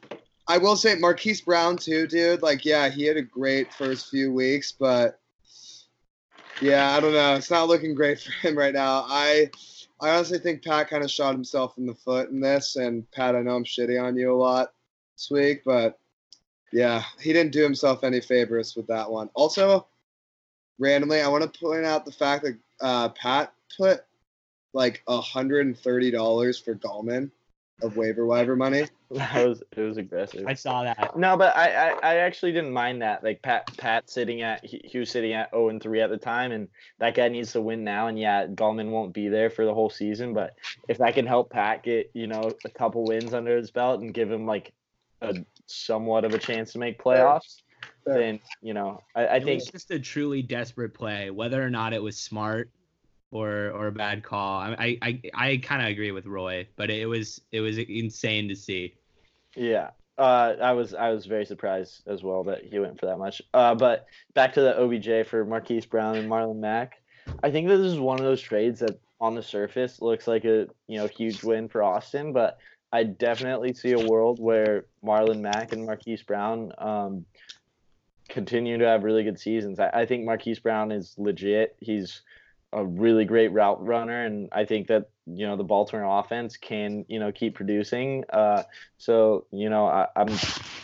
I 0.48 0.58
will 0.58 0.76
say 0.76 0.94
Marquise 0.94 1.40
Brown 1.40 1.76
too, 1.76 2.06
dude. 2.06 2.42
Like, 2.42 2.64
yeah, 2.64 2.88
he 2.88 3.04
had 3.04 3.16
a 3.16 3.22
great 3.22 3.72
first 3.72 4.10
few 4.10 4.32
weeks, 4.32 4.72
but 4.72 5.20
yeah, 6.60 6.96
I 6.96 7.00
don't 7.00 7.12
know. 7.12 7.34
It's 7.34 7.50
not 7.50 7.68
looking 7.68 7.94
great 7.94 8.20
for 8.22 8.32
him 8.32 8.56
right 8.56 8.74
now. 8.74 9.04
I 9.08 9.50
I 10.00 10.10
honestly 10.10 10.38
think 10.38 10.62
Pat 10.62 10.90
kind 10.90 11.02
of 11.02 11.10
shot 11.10 11.34
himself 11.34 11.78
in 11.78 11.86
the 11.86 11.94
foot 11.94 12.30
in 12.30 12.40
this. 12.40 12.76
And 12.76 13.10
Pat, 13.12 13.34
I 13.34 13.42
know 13.42 13.56
I'm 13.56 13.64
shitty 13.64 14.02
on 14.02 14.16
you 14.16 14.32
a 14.32 14.36
lot 14.36 14.72
this 15.16 15.30
week, 15.30 15.62
but 15.64 15.98
yeah, 16.72 17.02
he 17.20 17.32
didn't 17.32 17.52
do 17.52 17.62
himself 17.62 18.04
any 18.04 18.20
favors 18.20 18.76
with 18.76 18.86
that 18.88 19.10
one. 19.10 19.30
Also, 19.34 19.86
randomly, 20.78 21.20
I 21.20 21.28
want 21.28 21.50
to 21.50 21.60
point 21.60 21.86
out 21.86 22.04
the 22.04 22.12
fact 22.12 22.44
that 22.44 22.58
uh, 22.80 23.08
Pat 23.10 23.52
put 23.76 24.04
like 24.74 25.02
hundred 25.08 25.66
and 25.66 25.78
thirty 25.78 26.10
dollars 26.10 26.58
for 26.58 26.74
Gallman 26.74 27.30
of 27.82 27.96
waiver 27.96 28.26
waiver 28.26 28.56
money. 28.56 28.86
That 29.08 29.46
was 29.46 29.62
it 29.76 29.80
was 29.80 29.98
aggressive. 29.98 30.44
I 30.48 30.54
saw 30.54 30.82
that. 30.82 31.16
No, 31.16 31.36
but 31.36 31.56
I, 31.56 31.90
I, 31.90 31.98
I 32.02 32.14
actually 32.16 32.50
didn't 32.50 32.72
mind 32.72 33.02
that. 33.02 33.22
Like 33.22 33.40
Pat 33.40 33.70
Pat 33.76 34.10
sitting 34.10 34.42
at 34.42 34.64
he, 34.64 34.80
he 34.82 35.04
sitting 35.04 35.32
at 35.32 35.50
0 35.52 35.68
and 35.68 35.80
3 35.80 36.00
at 36.00 36.10
the 36.10 36.16
time 36.16 36.50
and 36.50 36.66
that 36.98 37.14
guy 37.14 37.28
needs 37.28 37.52
to 37.52 37.60
win 37.60 37.84
now 37.84 38.08
and 38.08 38.18
yeah, 38.18 38.48
Gallman 38.48 38.90
won't 38.90 39.14
be 39.14 39.28
there 39.28 39.48
for 39.48 39.64
the 39.64 39.72
whole 39.72 39.90
season, 39.90 40.34
but 40.34 40.56
if 40.88 40.98
that 40.98 41.14
can 41.14 41.24
help 41.24 41.50
Pat 41.50 41.84
get, 41.84 42.10
you 42.14 42.26
know, 42.26 42.50
a 42.64 42.68
couple 42.70 43.04
wins 43.04 43.32
under 43.32 43.56
his 43.56 43.70
belt 43.70 44.00
and 44.00 44.12
give 44.12 44.28
him 44.28 44.44
like 44.44 44.72
a 45.20 45.36
somewhat 45.66 46.24
of 46.24 46.34
a 46.34 46.38
chance 46.38 46.72
to 46.72 46.80
make 46.80 47.00
playoffs, 47.00 47.62
Fair. 48.04 48.18
then, 48.18 48.40
you 48.60 48.74
know, 48.74 49.00
I, 49.14 49.26
I 49.26 49.36
It 49.36 49.44
think 49.44 49.60
was 49.60 49.70
just 49.70 49.92
a 49.92 50.00
truly 50.00 50.42
desperate 50.42 50.94
play, 50.94 51.30
whether 51.30 51.62
or 51.62 51.70
not 51.70 51.92
it 51.92 52.02
was 52.02 52.18
smart 52.18 52.70
or 53.40 53.70
or 53.70 53.88
a 53.88 53.92
bad 53.92 54.22
call. 54.22 54.60
I 54.60 54.98
I 55.02 55.22
I, 55.34 55.56
kind 55.58 55.82
of 55.82 55.88
agree 55.88 56.12
with 56.12 56.26
Roy, 56.26 56.66
but 56.76 56.90
it 56.90 57.06
was 57.06 57.40
it 57.52 57.60
was 57.60 57.78
insane 57.78 58.48
to 58.48 58.56
see. 58.56 58.94
Yeah. 59.54 59.90
Uh, 60.18 60.54
I 60.62 60.72
was 60.72 60.94
I 60.94 61.10
was 61.10 61.26
very 61.26 61.44
surprised 61.44 62.02
as 62.06 62.22
well 62.22 62.44
that 62.44 62.64
he 62.64 62.78
went 62.78 62.98
for 62.98 63.06
that 63.06 63.18
much. 63.18 63.42
Uh, 63.52 63.74
but 63.74 64.06
back 64.34 64.54
to 64.54 64.62
the 64.62 64.78
OBJ 64.78 65.28
for 65.28 65.44
Marquise 65.44 65.84
Brown 65.84 66.16
and 66.16 66.30
Marlon 66.30 66.58
Mack. 66.58 67.02
I 67.42 67.50
think 67.50 67.68
this 67.68 67.80
is 67.80 67.98
one 67.98 68.18
of 68.18 68.24
those 68.24 68.40
trades 68.40 68.80
that 68.80 68.98
on 69.20 69.34
the 69.34 69.42
surface 69.42 70.00
looks 70.00 70.26
like 70.26 70.44
a 70.44 70.68
you 70.86 70.98
know 70.98 71.06
huge 71.06 71.42
win 71.42 71.68
for 71.68 71.82
Austin, 71.82 72.32
but 72.32 72.58
I 72.92 73.02
definitely 73.02 73.74
see 73.74 73.92
a 73.92 74.06
world 74.06 74.40
where 74.40 74.86
Marlon 75.04 75.40
Mack 75.40 75.72
and 75.72 75.84
Marquise 75.84 76.22
Brown 76.22 76.72
um, 76.78 77.26
continue 78.28 78.78
to 78.78 78.86
have 78.86 79.04
really 79.04 79.24
good 79.24 79.38
seasons. 79.38 79.78
I, 79.78 79.90
I 79.92 80.06
think 80.06 80.24
Marquise 80.24 80.60
Brown 80.60 80.92
is 80.92 81.14
legit. 81.18 81.76
He's 81.80 82.22
a 82.76 82.84
really 82.84 83.24
great 83.24 83.48
route 83.52 83.84
runner, 83.84 84.24
and 84.26 84.50
I 84.52 84.66
think 84.66 84.86
that 84.88 85.08
you 85.26 85.46
know 85.46 85.56
the 85.56 85.64
Baltimore 85.64 86.20
offense 86.20 86.58
can 86.58 87.06
you 87.08 87.18
know 87.18 87.32
keep 87.32 87.54
producing. 87.54 88.22
Uh, 88.30 88.62
so 88.98 89.46
you 89.50 89.70
know 89.70 89.86
I, 89.86 90.06
I'm 90.14 90.28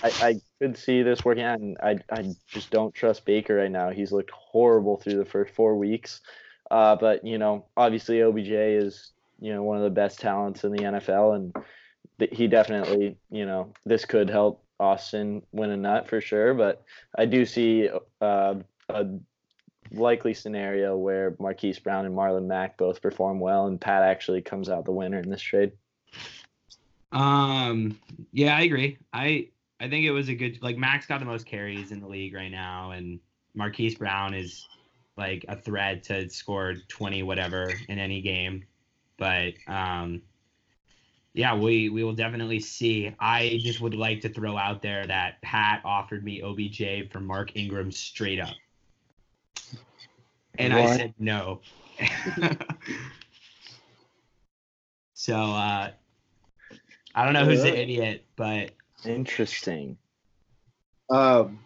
I, 0.03 0.11
I 0.23 0.41
could 0.59 0.77
see 0.79 1.03
this 1.03 1.23
working 1.23 1.45
out, 1.45 1.61
and 1.61 1.77
I 1.83 1.99
I 2.11 2.35
just 2.49 2.71
don't 2.71 2.95
trust 2.95 3.27
Baker 3.27 3.57
right 3.57 3.71
now. 3.71 3.91
He's 3.91 4.11
looked 4.11 4.31
horrible 4.31 4.97
through 4.97 5.17
the 5.17 5.27
first 5.27 5.55
four 5.55 5.77
weeks. 5.77 6.23
Uh, 6.71 6.97
but 6.97 7.25
you 7.27 7.37
know 7.37 7.67
obviously 7.77 8.23
OBJ 8.23 8.51
is 8.51 9.13
you 9.39 9.53
know 9.53 9.63
one 9.63 9.77
of 9.77 9.85
the 9.85 9.91
best 9.91 10.19
talents 10.19 10.65
in 10.65 10.73
the 10.73 10.83
NFL, 10.83 11.37
and 11.37 11.55
th- 12.19 12.35
he 12.35 12.47
definitely 12.47 13.19
you 13.31 13.45
know 13.45 13.71
this 13.85 14.07
could 14.07 14.31
help 14.31 14.65
Austin 14.81 15.43
win 15.53 15.71
a 15.71 15.77
nut 15.77 16.09
for 16.09 16.23
sure. 16.23 16.55
But 16.55 16.83
I 17.15 17.27
do 17.27 17.45
see 17.45 17.91
uh, 18.23 18.55
a 18.89 19.07
likely 19.95 20.35
scenario 20.35 20.97
where 20.97 21.37
Marquise 21.39 21.79
Brown 21.79 22.07
and 22.07 22.15
Marlon 22.15 22.47
Mack 22.47 22.77
both 22.77 23.03
perform 23.03 23.41
well, 23.41 23.67
and 23.67 23.81
Pat 23.81 24.03
actually 24.03 24.43
comes 24.43 24.69
out 24.69 24.85
the 24.85 24.93
winner 24.93 25.21
in 25.21 25.31
this 25.31 25.43
trade. 25.43 25.73
Um, 27.13 27.99
yeah, 28.33 28.57
I 28.57 28.63
agree. 28.63 28.99
I 29.13 29.49
I 29.81 29.89
think 29.89 30.05
it 30.05 30.13
was 30.13 30.29
a 30.29 30.35
good 30.35 30.63
like 30.63 30.77
Mack's 30.77 31.07
got 31.07 31.21
the 31.21 31.27
most 31.27 31.47
carries 31.47 31.93
in 31.93 32.01
the 32.01 32.09
league 32.09 32.35
right 32.35 32.51
now, 32.51 32.93
and 32.93 33.21
Marquise 33.55 33.97
Brown 33.97 34.35
is 34.35 34.67
like 35.17 35.45
a 35.49 35.57
threat 35.57 36.05
to 36.05 36.29
score 36.31 36.75
20 36.89 37.23
whatever 37.23 37.71
in 37.89 37.99
any 37.99 38.23
game. 38.23 38.65
But 39.19 39.55
um, 39.67 40.23
yeah, 41.35 41.55
we 41.55 41.89
we 41.89 42.05
will 42.05 42.15
definitely 42.15 42.61
see. 42.61 43.15
I 43.19 43.59
just 43.63 43.81
would 43.81 43.95
like 43.95 44.21
to 44.23 44.29
throw 44.29 44.57
out 44.57 44.83
there 44.83 45.07
that 45.07 45.41
Pat 45.43 45.83
offered 45.85 46.25
me 46.25 46.43
OBJ 46.43 47.11
for 47.11 47.21
Mark 47.21 47.57
Ingram 47.57 47.91
straight 47.91 48.41
up, 48.41 48.55
and 50.59 50.73
I 50.73 50.97
said 50.97 51.15
no. 51.19 51.61
so 55.15 55.37
uh, 55.37 55.91
I 57.15 57.25
don't 57.25 57.33
know 57.33 57.45
who's 57.45 57.63
the 57.63 57.77
idiot, 57.77 58.25
but 58.37 58.73
Interesting. 59.05 59.97
Um, 61.11 61.59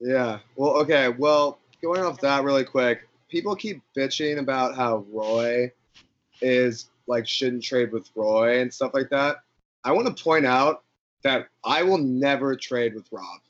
yeah. 0.00 0.38
Well, 0.56 0.72
okay. 0.78 1.08
Well, 1.08 1.58
going 1.82 2.02
off 2.02 2.20
that 2.20 2.44
really 2.44 2.64
quick, 2.64 3.08
people 3.28 3.56
keep 3.56 3.82
bitching 3.96 4.38
about 4.38 4.76
how 4.76 5.04
Roy 5.10 5.72
is 6.40 6.90
like 7.06 7.26
shouldn't 7.26 7.64
trade 7.64 7.92
with 7.92 8.10
Roy 8.14 8.60
and 8.60 8.72
stuff 8.72 8.92
like 8.94 9.08
that. 9.10 9.36
I 9.84 9.92
want 9.92 10.14
to 10.14 10.22
point 10.22 10.44
out 10.44 10.84
that 11.24 11.48
I 11.64 11.82
will 11.82 11.98
never 11.98 12.54
trade 12.56 12.94
with 12.94 13.08
Rob. 13.10 13.40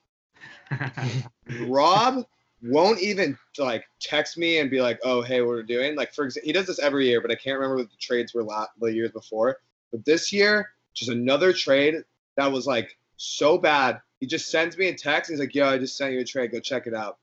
Rob 1.60 2.26
won't 2.62 3.00
even 3.00 3.38
like 3.58 3.84
text 4.00 4.36
me 4.36 4.58
and 4.58 4.70
be 4.70 4.80
like, 4.80 4.98
"Oh, 5.04 5.22
hey, 5.22 5.40
what 5.40 5.48
we're 5.48 5.62
doing." 5.62 5.96
Like 5.96 6.12
for 6.12 6.24
example, 6.24 6.46
he 6.46 6.52
does 6.52 6.66
this 6.66 6.78
every 6.78 7.06
year, 7.06 7.20
but 7.20 7.30
I 7.30 7.34
can't 7.34 7.56
remember 7.56 7.76
what 7.76 7.90
the 7.90 7.96
trades 8.00 8.34
were 8.34 8.42
la- 8.42 8.66
the 8.80 8.92
years 8.92 9.12
before. 9.12 9.58
But 9.92 10.04
this 10.04 10.32
year, 10.32 10.70
just 10.94 11.10
another 11.10 11.52
trade 11.52 11.96
that 12.36 12.50
was 12.50 12.66
like 12.66 12.96
so 13.16 13.58
bad. 13.58 14.00
He 14.20 14.26
just 14.26 14.50
sends 14.50 14.76
me 14.76 14.88
a 14.88 14.94
text. 14.94 15.30
He's 15.30 15.40
like, 15.40 15.54
"Yo, 15.54 15.66
I 15.66 15.78
just 15.78 15.96
sent 15.96 16.12
you 16.12 16.20
a 16.20 16.24
trade. 16.24 16.52
Go 16.52 16.60
check 16.60 16.86
it 16.86 16.94
out." 16.94 17.18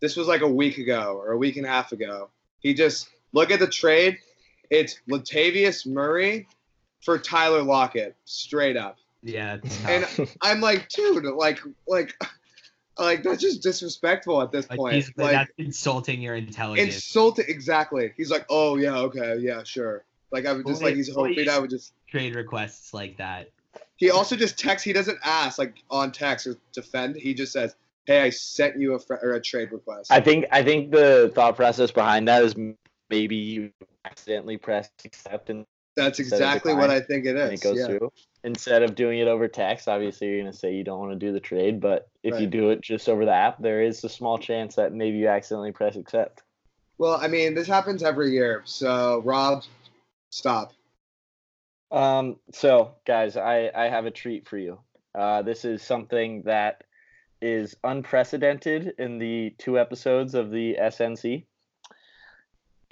This 0.00 0.16
was 0.16 0.26
like 0.26 0.42
a 0.42 0.48
week 0.48 0.78
ago 0.78 1.14
or 1.16 1.32
a 1.32 1.38
week 1.38 1.56
and 1.56 1.64
a 1.64 1.68
half 1.68 1.92
ago. 1.92 2.30
He 2.58 2.74
just 2.74 3.08
look 3.32 3.50
at 3.50 3.60
the 3.60 3.66
trade. 3.68 4.18
It's 4.70 4.98
Latavius 5.08 5.86
Murray 5.86 6.48
for 7.02 7.18
Tyler 7.18 7.62
Lockett, 7.62 8.16
straight 8.24 8.76
up. 8.76 8.98
yeah. 9.22 9.58
And. 9.86 10.06
I'm 10.42 10.60
like, 10.60 10.88
dude, 10.88 11.24
like, 11.24 11.60
like, 11.86 12.14
like 12.98 13.22
that's 13.22 13.40
just 13.42 13.62
disrespectful 13.62 14.40
at 14.42 14.52
this 14.52 14.68
Like, 14.70 14.78
point. 14.78 14.94
he's, 14.94 15.12
like, 15.16 15.32
that's 15.32 15.50
insulting 15.58 16.20
your 16.20 16.34
intelligence. 16.34 16.94
insulting. 16.94 17.44
Exactly. 17.48 18.12
He's 18.16 18.30
like, 18.30 18.46
oh 18.48 18.76
yeah, 18.76 18.96
okay, 18.98 19.36
yeah, 19.38 19.62
sure. 19.64 20.04
Like 20.32 20.46
I 20.46 20.52
would 20.52 20.66
just 20.66 20.80
Boy- 20.80 20.86
like 20.88 20.96
he's 20.96 21.10
boy, 21.14 21.28
hoping 21.28 21.48
I 21.48 21.58
would 21.58 21.70
just. 21.70 21.92
Trade 22.08 22.34
requests 22.34 22.92
like 22.94 23.16
that. 23.18 23.50
He 23.96 24.10
also 24.10 24.36
just 24.36 24.58
texts. 24.58 24.84
He 24.84 24.92
doesn't 24.92 25.18
ask 25.24 25.58
like 25.58 25.74
on 25.90 26.12
text 26.12 26.46
or 26.46 26.56
defend. 26.72 27.16
He 27.16 27.32
just 27.34 27.52
says, 27.52 27.74
"Hey, 28.06 28.20
I 28.20 28.30
sent 28.30 28.78
you 28.78 28.94
a 28.94 28.98
fr- 28.98 29.14
or 29.22 29.32
a 29.34 29.40
trade 29.40 29.72
request." 29.72 30.10
I 30.12 30.20
think 30.20 30.46
I 30.50 30.62
think 30.62 30.90
the 30.90 31.30
thought 31.34 31.56
process 31.56 31.90
behind 31.90 32.28
that 32.28 32.42
is 32.42 32.54
maybe 33.08 33.36
you 33.36 33.70
accidentally 34.04 34.56
press 34.56 34.90
accept 35.04 35.50
and 35.50 35.64
That's 35.96 36.18
exactly 36.18 36.74
what 36.74 36.90
I 36.90 37.00
think 37.00 37.24
it 37.26 37.36
is. 37.36 37.42
and 37.42 37.52
it 37.54 37.60
goes 37.60 37.78
yeah. 37.78 37.86
through. 37.86 38.12
Instead 38.46 38.84
of 38.84 38.94
doing 38.94 39.18
it 39.18 39.26
over 39.26 39.48
text, 39.48 39.88
obviously 39.88 40.28
you're 40.28 40.38
gonna 40.38 40.52
say 40.52 40.72
you 40.72 40.84
don't 40.84 41.00
want 41.00 41.10
to 41.10 41.18
do 41.18 41.32
the 41.32 41.40
trade, 41.40 41.80
but 41.80 42.08
if 42.22 42.40
you 42.40 42.46
do 42.46 42.70
it 42.70 42.80
just 42.80 43.08
over 43.08 43.24
the 43.24 43.32
app, 43.32 43.60
there 43.60 43.82
is 43.82 44.04
a 44.04 44.08
small 44.08 44.38
chance 44.38 44.76
that 44.76 44.92
maybe 44.92 45.18
you 45.18 45.26
accidentally 45.26 45.72
press 45.72 45.96
accept. 45.96 46.44
Well, 46.96 47.18
I 47.20 47.26
mean, 47.26 47.54
this 47.54 47.66
happens 47.66 48.04
every 48.04 48.30
year. 48.30 48.62
So 48.64 49.20
Rob, 49.24 49.64
stop. 50.30 50.72
Um, 51.90 52.36
so 52.52 52.94
guys, 53.04 53.36
I, 53.36 53.70
I 53.74 53.88
have 53.88 54.06
a 54.06 54.12
treat 54.12 54.46
for 54.46 54.58
you. 54.58 54.78
Uh, 55.12 55.42
this 55.42 55.64
is 55.64 55.82
something 55.82 56.42
that 56.42 56.84
is 57.42 57.74
unprecedented 57.82 58.94
in 58.98 59.18
the 59.18 59.54
two 59.58 59.76
episodes 59.76 60.34
of 60.36 60.52
the 60.52 60.76
SNC. 60.80 61.44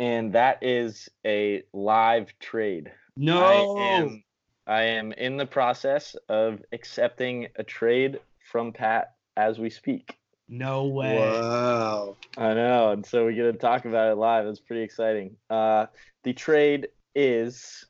And 0.00 0.32
that 0.32 0.58
is 0.62 1.08
a 1.24 1.62
live 1.72 2.36
trade. 2.40 2.90
No. 3.16 3.44
I 3.44 3.92
am 3.92 4.24
I 4.66 4.82
am 4.82 5.12
in 5.12 5.36
the 5.36 5.46
process 5.46 6.16
of 6.28 6.62
accepting 6.72 7.48
a 7.56 7.62
trade 7.62 8.20
from 8.50 8.72
Pat 8.72 9.14
as 9.36 9.58
we 9.58 9.70
speak. 9.70 10.16
No 10.48 10.86
way. 10.86 11.18
Wow. 11.18 12.16
I 12.36 12.54
know, 12.54 12.90
and 12.90 13.04
so 13.04 13.26
we 13.26 13.34
get 13.34 13.44
to 13.44 13.52
talk 13.52 13.84
about 13.84 14.12
it 14.12 14.16
live. 14.16 14.46
It's 14.46 14.60
pretty 14.60 14.82
exciting. 14.82 15.36
Uh, 15.48 15.86
the 16.22 16.32
trade 16.32 16.88
is. 17.14 17.84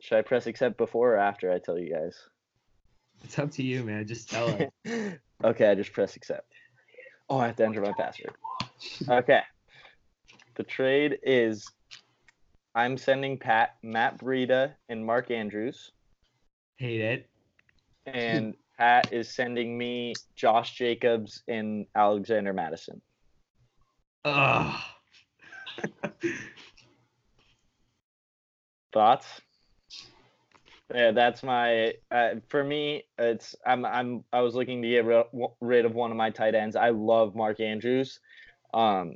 Should 0.00 0.18
I 0.18 0.22
press 0.22 0.48
accept 0.48 0.78
before 0.78 1.14
or 1.14 1.18
after 1.18 1.52
I 1.52 1.60
tell 1.60 1.78
you 1.78 1.94
guys? 1.94 2.18
It's 3.22 3.38
up 3.38 3.52
to 3.52 3.62
you, 3.62 3.84
man. 3.84 4.04
Just 4.06 4.30
tell 4.30 4.48
us. 4.48 4.62
okay, 5.44 5.70
I 5.70 5.74
just 5.76 5.92
press 5.92 6.16
accept. 6.16 6.52
Oh, 7.28 7.38
I 7.38 7.46
have 7.46 7.56
to 7.56 7.64
enter 7.64 7.80
my 7.80 7.92
password. 7.92 8.34
Okay. 9.08 9.42
The 10.56 10.64
trade 10.64 11.18
is 11.22 11.70
I'm 12.74 12.98
sending 12.98 13.38
Pat, 13.38 13.76
Matt 13.82 14.18
Breida, 14.18 14.72
and 14.88 15.04
Mark 15.04 15.30
Andrews, 15.30 15.92
Hate 16.76 17.00
it. 17.00 17.28
and 18.06 18.54
Pat 18.78 19.12
is 19.12 19.28
sending 19.28 19.76
me 19.78 20.14
Josh 20.34 20.74
Jacobs 20.74 21.42
and 21.46 21.86
Alexander 21.94 22.52
Mattison. 22.52 23.00
Ugh. 24.24 24.80
Thoughts? 28.92 29.40
Yeah, 30.94 31.12
that's 31.12 31.42
my. 31.42 31.94
Uh, 32.10 32.34
for 32.48 32.62
me, 32.62 33.04
it's 33.18 33.54
I'm 33.64 33.86
I'm 33.86 34.24
I 34.32 34.40
was 34.40 34.54
looking 34.54 34.82
to 34.82 34.88
get 34.88 35.06
ri- 35.06 35.48
rid 35.60 35.86
of 35.86 35.94
one 35.94 36.10
of 36.10 36.16
my 36.16 36.28
tight 36.30 36.54
ends. 36.54 36.76
I 36.76 36.90
love 36.90 37.34
Mark 37.34 37.60
Andrews. 37.60 38.20
Um, 38.74 39.14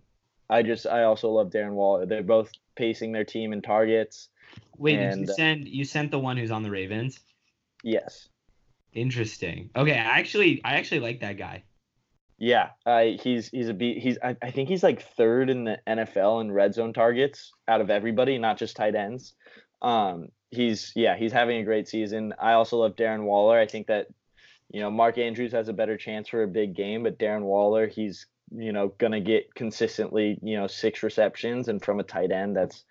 I 0.49 0.63
just 0.63 0.87
I 0.87 1.03
also 1.03 1.29
love 1.29 1.51
Darren 1.51 1.73
Waller. 1.73 2.07
They're 2.07 2.23
both 2.23 2.51
pacing 2.77 3.13
their 3.13 3.25
team 3.25 3.53
in 3.53 3.61
targets. 3.61 4.31
Wait, 4.79 4.97
did 4.97 5.13
And, 5.13 5.21
you 5.23 5.27
send 5.35 5.69
you 5.69 5.85
sent 5.85 6.11
the 6.11 6.19
one 6.19 6.39
who's 6.39 6.51
on 6.51 6.63
the 6.63 6.71
Ravens? 6.71 7.21
Yes. 7.87 8.29
Interesting. 8.93 9.71
Okay, 9.77 9.93
I 9.93 10.19
actually 10.19 10.61
I 10.65 10.75
actually 10.75 11.01
like 11.01 11.21
that 11.21 11.39
guy. 11.39 11.63
Yeah, 12.37 12.71
uh, 12.85 13.05
he's 13.23 13.49
he's 13.49 13.69
a 13.69 13.75
beat. 13.75 14.03
He's 14.03 14.19
I, 14.21 14.37
I 14.43 14.51
think 14.51 14.69
he's 14.69 14.83
like 14.83 15.03
third 15.03 15.51
in 15.51 15.63
the 15.63 15.79
NFL 15.87 16.41
in 16.41 16.51
red 16.51 16.75
zone 16.75 16.93
targets 16.93 17.53
out 17.69 17.81
of 17.81 17.89
everybody, 17.89 18.39
not 18.39 18.59
just 18.59 18.75
tight 18.75 18.97
ends. 18.97 19.35
Um, 19.83 20.31
he's 20.51 20.93
yeah, 20.97 21.17
he's 21.17 21.31
having 21.31 21.59
a 21.59 21.65
great 21.65 21.87
season. 21.87 22.35
I 22.41 22.55
also 22.55 22.79
love 22.79 22.97
Darren 22.97 23.23
Waller. 23.23 23.57
I 23.57 23.69
think 23.69 23.87
that 23.87 24.09
you 24.69 24.81
know 24.81 24.91
Mark 24.91 25.17
Andrews 25.17 25.53
has 25.53 25.69
a 25.69 25.73
better 25.73 25.97
chance 25.97 26.29
for 26.29 26.43
a 26.43 26.49
big 26.49 26.75
game, 26.75 27.05
but 27.05 27.21
Darren 27.21 27.43
Waller, 27.43 27.87
he's 27.87 28.27
you 28.51 28.73
know 28.73 28.89
gonna 28.99 29.21
get 29.21 29.55
consistently 29.55 30.41
you 30.43 30.57
know 30.57 30.67
six 30.67 31.05
receptions, 31.05 31.69
and 31.69 31.81
from 31.81 32.01
a 32.01 32.05
tight 32.05 32.33
end, 32.33 32.57
that's 32.57 32.85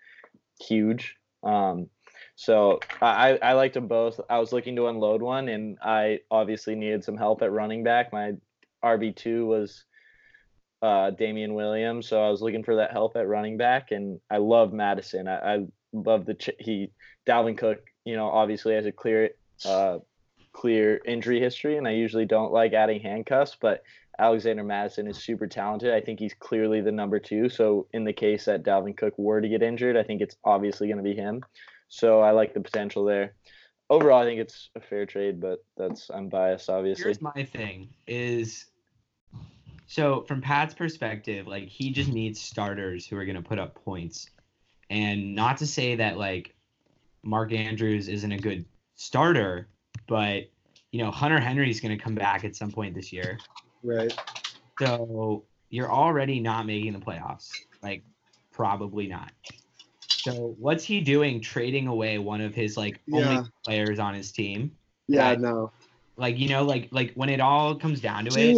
huge. 0.58 1.16
Um, 1.42 1.90
so 2.36 2.80
I 3.00 3.38
I 3.42 3.54
liked 3.54 3.74
them 3.74 3.88
both. 3.88 4.20
I 4.28 4.38
was 4.38 4.52
looking 4.52 4.76
to 4.76 4.88
unload 4.88 5.22
one, 5.22 5.48
and 5.48 5.78
I 5.82 6.20
obviously 6.30 6.74
needed 6.74 7.02
some 7.02 7.16
help 7.16 7.42
at 7.42 7.50
running 7.50 7.82
back. 7.82 8.12
My 8.12 8.34
RB 8.84 9.16
two 9.16 9.46
was 9.46 9.84
uh, 10.82 11.10
Damien 11.10 11.54
Williams, 11.54 12.06
so 12.06 12.22
I 12.22 12.30
was 12.30 12.42
looking 12.42 12.62
for 12.62 12.76
that 12.76 12.92
help 12.92 13.16
at 13.16 13.26
running 13.26 13.56
back, 13.56 13.90
and 13.90 14.20
I 14.30 14.36
love 14.36 14.74
Mattison. 14.74 15.26
I, 15.26 15.54
I 15.54 15.66
love 15.94 16.26
the 16.26 16.34
ch- 16.34 16.50
he 16.58 16.90
Dalvin 17.26 17.56
Cook. 17.56 17.80
You 18.04 18.16
know, 18.16 18.28
obviously 18.28 18.74
has 18.74 18.84
a 18.84 18.92
clear 18.92 19.30
uh, 19.64 19.98
clear 20.52 21.00
injury 21.06 21.40
history, 21.40 21.78
and 21.78 21.88
I 21.88 21.92
usually 21.92 22.26
don't 22.26 22.52
like 22.52 22.74
adding 22.74 23.00
handcuffs, 23.00 23.56
but 23.58 23.82
Alexander 24.18 24.62
Mattison 24.62 25.06
is 25.06 25.16
super 25.16 25.46
talented. 25.46 25.94
I 25.94 26.02
think 26.02 26.20
he's 26.20 26.34
clearly 26.34 26.82
the 26.82 26.92
number 26.92 27.18
two. 27.18 27.48
So 27.48 27.86
in 27.94 28.04
the 28.04 28.12
case 28.12 28.44
that 28.44 28.62
Dalvin 28.62 28.96
Cook 28.96 29.14
were 29.16 29.40
to 29.40 29.48
get 29.48 29.62
injured, 29.62 29.96
I 29.96 30.02
think 30.02 30.20
it's 30.20 30.36
obviously 30.44 30.86
going 30.86 30.98
to 30.98 31.02
be 31.02 31.14
him. 31.14 31.42
So 31.88 32.20
I 32.20 32.32
like 32.32 32.54
the 32.54 32.60
potential 32.60 33.04
there. 33.04 33.34
Overall, 33.88 34.22
I 34.22 34.24
think 34.24 34.40
it's 34.40 34.70
a 34.74 34.80
fair 34.80 35.06
trade, 35.06 35.40
but 35.40 35.64
that's 35.76 36.10
I'm 36.10 36.28
biased, 36.28 36.68
obviously. 36.68 37.04
Here's 37.04 37.20
my 37.20 37.44
thing 37.52 37.88
is 38.06 38.66
so 39.86 40.22
from 40.22 40.40
Pat's 40.40 40.74
perspective, 40.74 41.46
like 41.46 41.68
he 41.68 41.90
just 41.90 42.12
needs 42.12 42.40
starters 42.40 43.06
who 43.06 43.16
are 43.16 43.24
gonna 43.24 43.42
put 43.42 43.58
up 43.58 43.74
points. 43.84 44.28
And 44.90 45.34
not 45.34 45.56
to 45.58 45.66
say 45.66 45.94
that 45.96 46.18
like 46.18 46.54
Mark 47.22 47.52
Andrews 47.52 48.08
isn't 48.08 48.32
a 48.32 48.38
good 48.38 48.64
starter, 48.96 49.68
but 50.08 50.50
you 50.90 51.02
know, 51.02 51.10
Hunter 51.10 51.38
Henry's 51.38 51.80
gonna 51.80 51.98
come 51.98 52.14
back 52.14 52.44
at 52.44 52.56
some 52.56 52.72
point 52.72 52.94
this 52.94 53.12
year. 53.12 53.38
Right. 53.84 54.12
So 54.80 55.44
you're 55.70 55.90
already 55.90 56.40
not 56.40 56.66
making 56.66 56.92
the 56.92 56.98
playoffs. 56.98 57.50
Like 57.82 58.02
probably 58.52 59.06
not. 59.06 59.30
So 60.34 60.54
what's 60.58 60.84
he 60.84 61.00
doing 61.00 61.40
trading 61.40 61.86
away 61.86 62.18
one 62.18 62.40
of 62.40 62.54
his 62.54 62.76
like 62.76 63.00
Yeah. 63.06 63.28
only 63.28 63.50
players 63.64 63.98
on 63.98 64.14
his 64.14 64.32
team? 64.32 64.76
Yeah. 65.08 65.34
No. 65.36 65.72
Like 66.16 66.38
you 66.38 66.48
know, 66.48 66.64
like 66.64 66.88
like 66.90 67.12
when 67.14 67.28
it 67.28 67.40
all 67.40 67.74
comes 67.74 68.00
down 68.00 68.24
to 68.26 68.40
it 68.40 68.56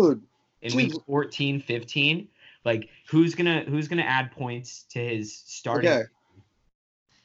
in 0.63 0.71
dude. 0.71 0.75
week 0.75 0.93
14, 1.07 1.61
15, 1.61 2.29
like 2.65 2.89
who's 3.09 3.35
gonna 3.35 3.65
who's 3.69 3.89
gonna 3.89 4.03
add 4.03 4.31
points 4.33 4.85
to 4.91 4.99
his 4.99 5.37
starting? 5.47 5.91
Okay. 5.91 6.03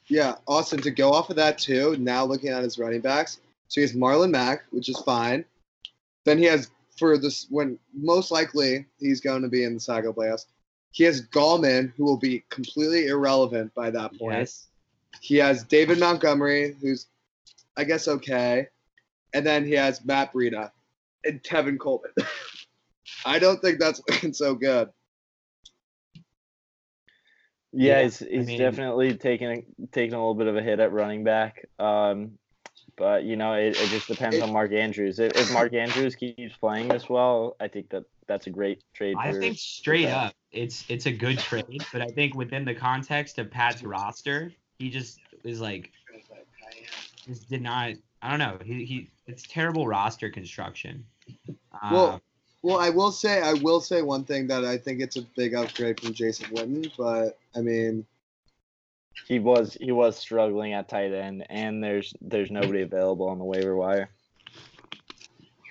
Yeah, 0.06 0.34
Austin, 0.46 0.80
to 0.82 0.90
go 0.90 1.12
off 1.12 1.30
of 1.30 1.36
that 1.36 1.56
too, 1.56 1.96
now 1.98 2.24
looking 2.24 2.50
at 2.50 2.62
his 2.62 2.78
running 2.78 3.00
backs. 3.00 3.40
So 3.68 3.80
he 3.80 3.82
has 3.82 3.94
Marlon 3.94 4.30
Mack, 4.30 4.64
which 4.70 4.88
is 4.88 5.00
fine. 5.00 5.44
Then 6.24 6.38
he 6.38 6.44
has 6.44 6.70
for 6.98 7.16
this 7.16 7.46
when 7.50 7.78
most 7.94 8.30
likely 8.30 8.84
he's 8.98 9.20
going 9.20 9.42
to 9.42 9.48
be 9.48 9.64
in 9.64 9.74
the 9.74 9.80
Sacko 9.80 10.14
playoffs. 10.14 10.46
He 10.94 11.02
has 11.02 11.22
Gallman, 11.22 11.92
who 11.96 12.04
will 12.04 12.18
be 12.18 12.44
completely 12.50 13.08
irrelevant 13.08 13.74
by 13.74 13.90
that 13.90 14.16
point. 14.16 14.38
Yes. 14.38 14.68
He 15.20 15.36
has 15.38 15.64
David 15.64 15.98
Montgomery, 15.98 16.76
who's 16.80 17.06
I 17.76 17.82
guess 17.82 18.06
okay. 18.06 18.68
And 19.32 19.44
then 19.44 19.64
he 19.66 19.72
has 19.72 20.04
Matt 20.04 20.32
Breida 20.32 20.70
and 21.24 21.42
Tevin 21.42 21.80
Coleman. 21.80 22.12
I 23.26 23.40
don't 23.40 23.60
think 23.60 23.80
that's 23.80 24.00
looking 24.08 24.32
so 24.32 24.54
good. 24.54 24.88
Yeah, 27.72 27.98
Yeah, 27.98 28.02
he's 28.04 28.18
he's 28.20 28.46
mean- 28.46 28.58
definitely 28.60 29.16
taking 29.16 29.48
a, 29.50 29.86
taking 29.90 30.14
a 30.14 30.18
little 30.18 30.36
bit 30.36 30.46
of 30.46 30.56
a 30.56 30.62
hit 30.62 30.78
at 30.78 30.92
running 30.92 31.24
back. 31.24 31.66
Um, 31.80 32.38
But 32.96 33.24
you 33.24 33.34
know, 33.34 33.54
it, 33.54 33.70
it 33.80 33.88
just 33.88 34.06
depends 34.06 34.38
on 34.40 34.52
Mark 34.52 34.72
Andrews. 34.72 35.18
If, 35.18 35.32
if 35.34 35.52
Mark 35.52 35.74
Andrews 35.74 36.14
keeps 36.14 36.56
playing 36.56 36.86
this 36.86 37.08
well, 37.08 37.56
I 37.58 37.66
think 37.66 37.90
that 37.90 38.04
that's 38.26 38.46
a 38.46 38.50
great 38.50 38.82
trade. 38.94 39.16
I 39.18 39.32
think 39.32 39.58
straight 39.58 40.08
up, 40.08 40.34
it's 40.52 40.84
it's 40.88 41.06
a 41.06 41.12
good 41.12 41.38
trade, 41.38 41.82
but 41.92 42.02
I 42.02 42.06
think 42.06 42.34
within 42.34 42.64
the 42.64 42.74
context 42.74 43.38
of 43.38 43.50
Pat's 43.50 43.82
roster, 43.82 44.52
he 44.78 44.90
just 44.90 45.18
is 45.44 45.60
like 45.60 45.90
just 47.26 47.48
did 47.48 47.62
not. 47.62 47.92
I 48.22 48.30
don't 48.30 48.38
know. 48.38 48.58
He 48.64 48.84
he. 48.84 49.10
It's 49.26 49.42
terrible 49.48 49.86
roster 49.86 50.30
construction. 50.30 51.04
Uh, 51.72 51.88
Well, 51.92 52.22
Well, 52.62 52.78
I 52.78 52.90
will 52.90 53.12
say 53.12 53.40
I 53.42 53.54
will 53.54 53.80
say 53.80 54.02
one 54.02 54.24
thing 54.24 54.46
that 54.48 54.64
I 54.64 54.76
think 54.78 55.00
it's 55.00 55.16
a 55.16 55.22
big 55.36 55.54
upgrade 55.54 56.00
from 56.00 56.12
Jason 56.14 56.46
Witten, 56.54 56.90
but 56.96 57.38
I 57.54 57.60
mean, 57.60 58.06
He 59.26 59.38
was 59.38 59.76
he 59.80 59.92
was 59.92 60.16
struggling 60.18 60.72
at 60.72 60.88
tight 60.88 61.12
end, 61.12 61.44
and 61.50 61.82
there's 61.82 62.14
there's 62.20 62.50
nobody 62.50 62.82
available 62.82 63.28
on 63.28 63.38
the 63.38 63.44
waiver 63.44 63.76
wire. 63.76 64.10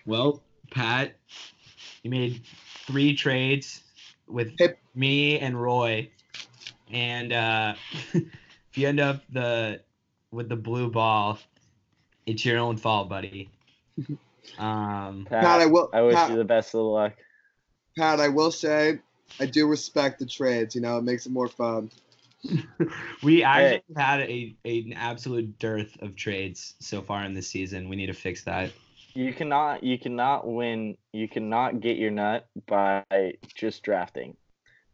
well, 0.05 0.41
Pat, 0.71 1.15
you 2.03 2.11
made 2.11 2.41
three 2.85 3.15
trades 3.15 3.81
with 4.27 4.53
Hey. 4.57 4.75
me 4.93 5.39
and 5.39 5.59
Roy, 5.59 6.09
and 6.91 7.33
uh, 7.33 7.73
if 8.13 8.77
you 8.77 8.87
end 8.87 8.99
up 8.99 9.23
the 9.31 9.81
with 10.31 10.49
the 10.49 10.55
blue 10.55 10.89
ball, 10.89 11.39
it's 12.25 12.45
your 12.45 12.59
own 12.59 12.77
fault, 12.77 13.09
buddy. 13.09 13.49
Um, 14.57 15.25
Pat, 15.29 15.41
Pat, 15.41 15.61
I 15.61 15.65
will. 15.65 15.89
I 15.93 16.01
wish 16.01 16.15
Pat, 16.15 16.29
you 16.29 16.35
the 16.35 16.43
best 16.43 16.75
of 16.75 16.81
luck. 16.81 17.13
Pat, 17.97 18.19
I 18.19 18.27
will 18.27 18.51
say, 18.51 18.99
I 19.39 19.45
do 19.45 19.67
respect 19.67 20.19
the 20.19 20.25
trades. 20.25 20.75
You 20.75 20.81
know, 20.81 20.97
it 20.97 21.03
makes 21.03 21.25
it 21.25 21.31
more 21.31 21.47
fun. 21.47 21.89
we 23.23 23.43
actually 23.43 23.83
had 23.95 24.19
a, 24.21 24.55
a 24.65 24.81
an 24.81 24.93
absolute 24.93 25.57
dearth 25.57 25.97
of 26.01 26.15
trades 26.15 26.75
so 26.79 27.01
far 27.01 27.23
in 27.23 27.33
this 27.33 27.47
season. 27.47 27.89
We 27.89 27.95
need 27.95 28.07
to 28.07 28.13
fix 28.13 28.43
that. 28.43 28.71
You 29.13 29.33
cannot 29.33 29.83
you 29.83 29.99
cannot 29.99 30.47
win. 30.47 30.97
You 31.11 31.27
cannot 31.27 31.79
get 31.79 31.97
your 31.97 32.11
nut 32.11 32.47
by 32.67 33.03
just 33.55 33.83
drafting. 33.83 34.35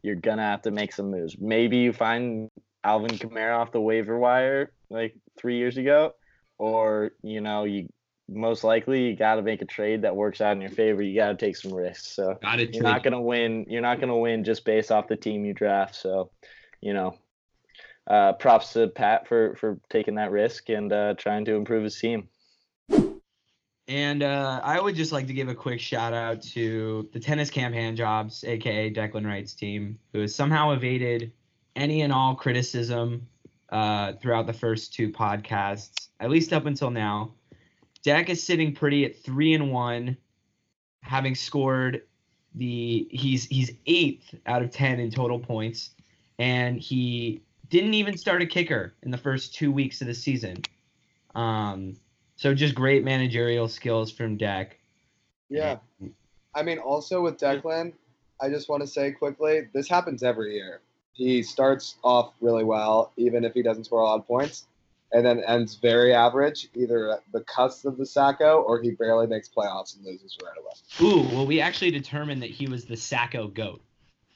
You're 0.02 0.16
gonna 0.16 0.42
have 0.42 0.62
to 0.62 0.70
make 0.70 0.92
some 0.92 1.10
moves. 1.10 1.36
Maybe 1.38 1.78
you 1.78 1.92
find 1.92 2.50
Alvin 2.84 3.16
Kamara 3.18 3.58
off 3.58 3.72
the 3.72 3.80
waiver 3.80 4.18
wire 4.18 4.72
like 4.90 5.14
three 5.38 5.56
years 5.56 5.76
ago, 5.76 6.14
or 6.58 7.12
you 7.22 7.40
know 7.40 7.64
you 7.64 7.88
most 8.28 8.62
likely 8.62 9.08
you 9.08 9.16
got 9.16 9.34
to 9.34 9.42
make 9.42 9.60
a 9.60 9.66
trade 9.66 10.02
that 10.02 10.14
works 10.14 10.40
out 10.40 10.52
in 10.52 10.60
your 10.60 10.70
favor. 10.70 11.02
You 11.02 11.16
got 11.16 11.28
to 11.28 11.36
take 11.36 11.56
some 11.56 11.74
risks. 11.74 12.14
So 12.14 12.38
Got 12.40 12.60
it. 12.60 12.74
you're 12.74 12.84
not 12.84 13.02
gonna 13.02 13.20
win. 13.20 13.66
You're 13.68 13.82
not 13.82 14.00
gonna 14.00 14.16
win 14.16 14.44
just 14.44 14.64
based 14.64 14.92
off 14.92 15.08
the 15.08 15.16
team 15.16 15.44
you 15.44 15.52
draft. 15.52 15.96
So, 15.96 16.30
you 16.80 16.94
know, 16.94 17.16
uh, 18.06 18.34
props 18.34 18.72
to 18.74 18.88
Pat 18.88 19.26
for 19.26 19.56
for 19.56 19.80
taking 19.90 20.14
that 20.16 20.30
risk 20.30 20.68
and 20.68 20.92
uh, 20.92 21.14
trying 21.14 21.44
to 21.46 21.54
improve 21.54 21.84
his 21.84 21.98
team. 21.98 22.28
And 23.90 24.22
uh, 24.22 24.60
I 24.62 24.80
would 24.80 24.94
just 24.94 25.10
like 25.10 25.26
to 25.26 25.32
give 25.32 25.48
a 25.48 25.54
quick 25.54 25.80
shout 25.80 26.12
out 26.12 26.40
to 26.42 27.08
the 27.12 27.18
tennis 27.18 27.50
camp 27.50 27.74
hand 27.74 27.96
jobs, 27.96 28.44
aka 28.44 28.88
Declan 28.88 29.26
Wright's 29.26 29.52
team, 29.52 29.98
who 30.12 30.20
has 30.20 30.32
somehow 30.32 30.70
evaded 30.70 31.32
any 31.74 32.02
and 32.02 32.12
all 32.12 32.36
criticism 32.36 33.26
uh, 33.70 34.12
throughout 34.12 34.46
the 34.46 34.52
first 34.52 34.94
two 34.94 35.10
podcasts, 35.10 36.06
at 36.20 36.30
least 36.30 36.52
up 36.52 36.66
until 36.66 36.88
now. 36.88 37.32
Deck 38.04 38.30
is 38.30 38.40
sitting 38.40 38.72
pretty 38.72 39.04
at 39.06 39.20
three 39.24 39.54
and 39.54 39.72
one, 39.72 40.16
having 41.02 41.34
scored 41.34 42.02
the 42.54 43.08
he's 43.10 43.46
he's 43.46 43.72
eighth 43.86 44.36
out 44.46 44.62
of 44.62 44.70
ten 44.70 45.00
in 45.00 45.10
total 45.10 45.40
points, 45.40 45.90
and 46.38 46.78
he 46.78 47.42
didn't 47.70 47.94
even 47.94 48.16
start 48.16 48.40
a 48.40 48.46
kicker 48.46 48.94
in 49.02 49.10
the 49.10 49.18
first 49.18 49.52
two 49.52 49.72
weeks 49.72 50.00
of 50.00 50.06
the 50.06 50.14
season. 50.14 50.62
Um, 51.34 51.96
so 52.40 52.54
just 52.54 52.74
great 52.74 53.04
managerial 53.04 53.68
skills 53.68 54.10
from 54.10 54.38
Deck. 54.38 54.78
Yeah. 55.50 55.76
I 56.54 56.62
mean, 56.62 56.78
also 56.78 57.20
with 57.20 57.36
Declan, 57.36 57.92
I 58.40 58.48
just 58.48 58.66
want 58.70 58.82
to 58.82 58.86
say 58.86 59.10
quickly, 59.12 59.68
this 59.74 59.90
happens 59.90 60.22
every 60.22 60.54
year. 60.54 60.80
He 61.12 61.42
starts 61.42 61.96
off 62.02 62.32
really 62.40 62.64
well, 62.64 63.12
even 63.18 63.44
if 63.44 63.52
he 63.52 63.62
doesn't 63.62 63.84
score 63.84 64.00
a 64.00 64.04
lot 64.04 64.20
of 64.20 64.26
points, 64.26 64.64
and 65.12 65.26
then 65.26 65.44
ends 65.46 65.74
very 65.74 66.14
average, 66.14 66.68
either 66.74 67.18
cusp 67.46 67.84
of 67.84 67.98
the 67.98 68.04
Sacko 68.04 68.64
or 68.64 68.80
he 68.80 68.92
barely 68.92 69.26
makes 69.26 69.50
playoffs 69.50 69.94
and 69.94 70.06
loses 70.06 70.38
right 70.42 70.56
away. 70.56 71.12
Ooh, 71.12 71.28
well, 71.34 71.46
we 71.46 71.60
actually 71.60 71.90
determined 71.90 72.40
that 72.40 72.50
he 72.50 72.66
was 72.66 72.86
the 72.86 72.94
Sacko 72.94 73.52
goat. 73.52 73.82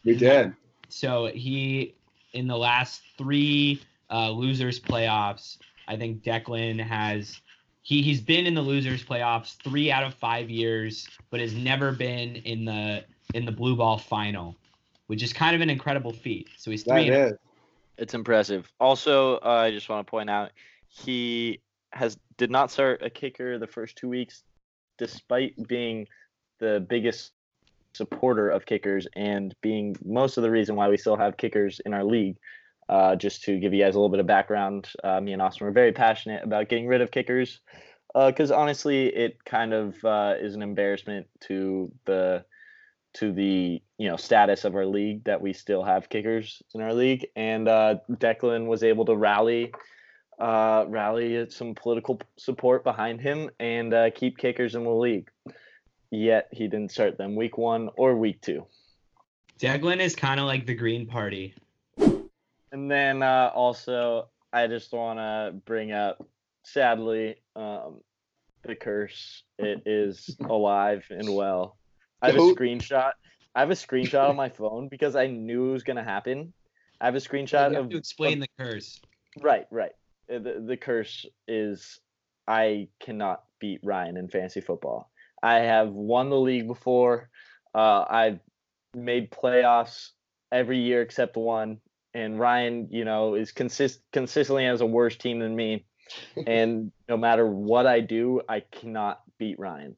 We 0.04 0.14
did. 0.14 0.52
So 0.90 1.30
he, 1.32 1.94
in 2.34 2.48
the 2.48 2.58
last 2.58 3.00
three 3.16 3.80
uh, 4.10 4.28
losers 4.28 4.78
playoffs, 4.78 5.56
I 5.88 5.96
think 5.96 6.22
Declan 6.22 6.80
has 6.80 7.40
he 7.85 8.01
he's 8.03 8.20
been 8.20 8.47
in 8.47 8.55
the 8.55 8.62
losers 8.62 9.05
playoffs 9.05 9.57
three 9.62 9.92
out 9.92 10.03
of 10.03 10.14
five 10.14 10.51
years, 10.51 11.07
but 11.31 11.38
has 11.38 11.55
never 11.55 11.92
been 11.92 12.37
in 12.37 12.64
the 12.64 13.05
in 13.35 13.44
the 13.44 13.53
blue 13.53 13.77
ball 13.77 13.99
final, 13.99 14.57
which 15.07 15.23
is 15.23 15.33
kind 15.33 15.55
of 15.55 15.61
an 15.61 15.70
incredible 15.70 16.12
feat. 16.12 16.49
So 16.57 16.70
he's 16.70 16.83
three. 16.83 17.09
and- 17.09 17.33
is. 17.33 17.38
It's 17.97 18.14
impressive. 18.14 18.73
Also, 18.81 19.37
uh, 19.37 19.62
I 19.66 19.70
just 19.70 19.88
want 19.88 20.05
to 20.05 20.11
point 20.11 20.29
out 20.29 20.51
he 20.88 21.61
has 21.92 22.18
did 22.38 22.51
not 22.51 22.73
start 22.73 23.03
a 23.03 23.11
kicker 23.11 23.57
the 23.57 23.68
first 23.68 23.97
two 23.97 24.09
weeks, 24.09 24.42
despite 24.99 25.68
being 25.68 26.09
the 26.59 26.85
biggest 26.88 27.33
supporter 27.92 28.49
of 28.49 28.66
kickers 28.66 29.07
and 29.14 29.55
being 29.61 29.94
most 30.05 30.37
of 30.37 30.42
the 30.42 30.51
reason 30.51 30.75
why 30.75 30.88
we 30.88 30.97
still 30.97 31.16
have 31.16 31.37
kickers 31.37 31.81
in 31.87 31.94
our 31.94 32.03
league. 32.03 32.37
Uh, 32.88 33.16
just 33.16 33.42
to 33.44 33.59
give 33.59 33.73
you 33.73 33.83
guys 33.83 33.94
a 33.94 33.99
little 33.99 34.11
bit 34.11 34.20
of 34.20 34.27
background, 34.27 34.90
uh, 35.03 35.20
me 35.20 35.33
and 35.33 35.40
Austin 35.40 35.66
were 35.66 35.73
very 35.73 35.92
passionate 35.92 36.44
about 36.44 36.68
getting 36.68 36.87
rid 36.87 37.01
of 37.01 37.11
kickers 37.11 37.61
because 38.14 38.51
honestly, 38.51 39.07
it 39.07 39.44
kind 39.44 39.73
of 39.73 40.05
uh, 40.05 40.35
is 40.40 40.55
an 40.55 40.62
embarrassment 40.62 41.27
to 41.40 41.90
the 42.05 42.44
to 43.14 43.33
the 43.33 43.81
you 43.99 44.09
know 44.09 44.16
status 44.16 44.64
of 44.64 44.75
our 44.75 44.87
league 44.87 45.25
that 45.25 45.40
we 45.40 45.53
still 45.53 45.83
have 45.83 46.09
kickers 46.09 46.62
in 46.75 46.81
our 46.81 46.92
league, 46.92 47.27
and 47.37 47.68
uh, 47.68 47.97
Declan 48.11 48.66
was 48.66 48.83
able 48.83 49.05
to 49.07 49.16
rally 49.16 49.73
uh, 50.38 50.85
rally 50.88 51.49
some 51.51 51.75
political 51.75 52.20
support 52.37 52.85
behind 52.85 53.20
him 53.20 53.51
and 53.61 53.94
uh, 53.94 54.11
keep 54.11 54.37
kickers 54.37 54.75
in 54.75 54.85
the 54.85 54.90
league. 54.90 55.31
Yet 56.11 56.49
he 56.53 56.68
didn't 56.68 56.92
start 56.92 57.18
them 57.18 57.35
week 57.35 57.59
one 57.59 57.88
or 57.97 58.16
week 58.16 58.40
two. 58.40 58.66
Declan 59.59 59.99
is 59.99 60.14
kind 60.14 60.40
of 60.40 60.47
like 60.47 60.66
the 60.66 60.75
Green 60.75 61.07
Party. 61.07 61.55
And 62.74 62.90
then 62.90 63.22
uh, 63.22 63.52
also, 63.54 64.30
I 64.52 64.66
just 64.66 64.92
want 64.92 65.20
to 65.20 65.54
bring 65.64 65.92
up, 65.92 66.26
sadly, 66.64 67.37
um, 67.54 68.00
the 68.64 68.74
curse. 68.74 69.44
It 69.60 69.82
is 69.87 70.37
alive 70.40 71.04
and 71.08 71.32
well. 71.32 71.78
I 72.20 72.32
have 72.32 72.37
a 72.37 72.40
screenshot. 72.40 73.12
I 73.54 73.60
have 73.60 73.70
a 73.70 73.74
screenshot 73.74 74.28
on 74.30 74.34
my 74.34 74.48
phone 74.48 74.88
because 74.88 75.14
I 75.14 75.28
knew 75.28 75.68
it 75.68 75.72
was 75.74 75.84
gonna 75.84 76.02
happen. 76.02 76.52
I 77.00 77.04
have 77.04 77.14
a 77.14 77.18
You 77.18 77.20
screenshot 77.20 77.74
have 77.74 77.76
of 77.76 77.90
to 77.90 77.96
explain 77.96 78.40
the 78.40 78.48
curse. 78.58 79.00
right, 79.40 79.66
right. 79.70 79.92
Uh, 80.28 80.40
The, 80.40 80.64
the 80.66 80.76
curse 80.76 81.26
is 81.46 82.00
I 82.48 82.88
cannot 82.98 83.44
beat 83.60 83.82
Ryan 83.84 84.16
in 84.16 84.28
fantasy 84.28 84.60
football. 84.60 85.12
I 85.40 85.60
have 85.60 85.90
won 85.90 86.28
the 86.28 86.40
league 86.40 86.66
before. 86.66 87.30
Uh, 87.72 88.04
I've 88.10 88.40
made 88.96 89.30
playoffs 89.30 90.08
every 90.50 90.78
year 90.78 91.02
except 91.02 91.37
one, 91.37 91.80
and 92.14 92.38
Ryan, 92.38 92.88
you 92.90 93.05
know, 93.05 93.35
is 93.35 93.53
consist 93.53 94.00
consistently 94.12 94.64
has 94.64 94.81
a 94.81 94.87
worse 94.87 95.16
team 95.16 95.40
than 95.40 95.55
me. 95.55 95.85
and 96.46 96.92
no 97.09 97.16
matter 97.16 97.46
what 97.46 97.87
I 97.87 98.00
do, 98.00 98.40
I 98.48 98.61
cannot 98.61 99.20
beat 99.38 99.59
Ryan. 99.59 99.96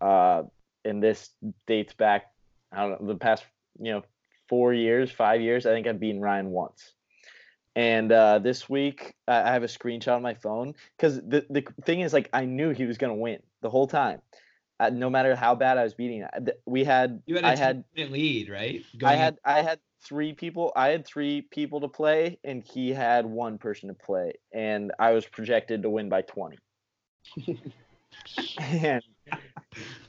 Uh, 0.00 0.44
and 0.84 1.02
this 1.02 1.30
dates 1.66 1.92
back, 1.94 2.32
I 2.72 2.80
don't 2.80 3.02
know, 3.02 3.08
the 3.08 3.18
past, 3.18 3.44
you 3.78 3.92
know, 3.92 4.02
four 4.48 4.72
years, 4.72 5.10
five 5.10 5.40
years. 5.40 5.66
I 5.66 5.72
think 5.72 5.86
I've 5.86 6.00
beaten 6.00 6.20
Ryan 6.20 6.50
once. 6.50 6.92
And 7.76 8.12
uh, 8.12 8.38
this 8.38 8.68
week, 8.68 9.14
I 9.26 9.42
I 9.42 9.52
have 9.52 9.64
a 9.64 9.66
screenshot 9.66 10.16
on 10.16 10.22
my 10.22 10.34
phone 10.34 10.74
because 10.96 11.16
the, 11.16 11.44
the 11.50 11.64
thing 11.82 12.00
is, 12.00 12.12
like, 12.12 12.30
I 12.32 12.44
knew 12.44 12.70
he 12.70 12.84
was 12.84 12.98
going 12.98 13.10
to 13.10 13.20
win 13.20 13.40
the 13.62 13.70
whole 13.70 13.88
time. 13.88 14.20
Uh, 14.80 14.90
no 14.90 15.08
matter 15.08 15.36
how 15.36 15.54
bad 15.54 15.78
I 15.78 15.84
was 15.84 15.94
beating, 15.94 16.22
uh, 16.22 16.40
we 16.66 16.84
had, 16.84 17.22
You 17.26 17.36
had 17.36 17.44
a 17.44 17.48
I 17.48 17.56
had, 17.56 17.84
10 17.96 18.12
lead, 18.12 18.48
right? 18.48 18.82
I 18.94 18.98
Going 18.98 19.18
had, 19.18 19.38
I 19.44 19.62
had 19.62 19.78
three 20.04 20.32
people. 20.32 20.72
I 20.76 20.88
had 20.88 21.06
three 21.06 21.42
people 21.42 21.80
to 21.80 21.88
play, 21.88 22.38
and 22.44 22.62
he 22.62 22.90
had 22.90 23.26
one 23.26 23.58
person 23.58 23.88
to 23.88 23.94
play, 23.94 24.34
and 24.52 24.92
I 24.98 25.12
was 25.12 25.26
projected 25.26 25.82
to 25.82 25.90
win 25.90 26.08
by 26.08 26.22
twenty. 26.22 26.58
and 28.58 29.02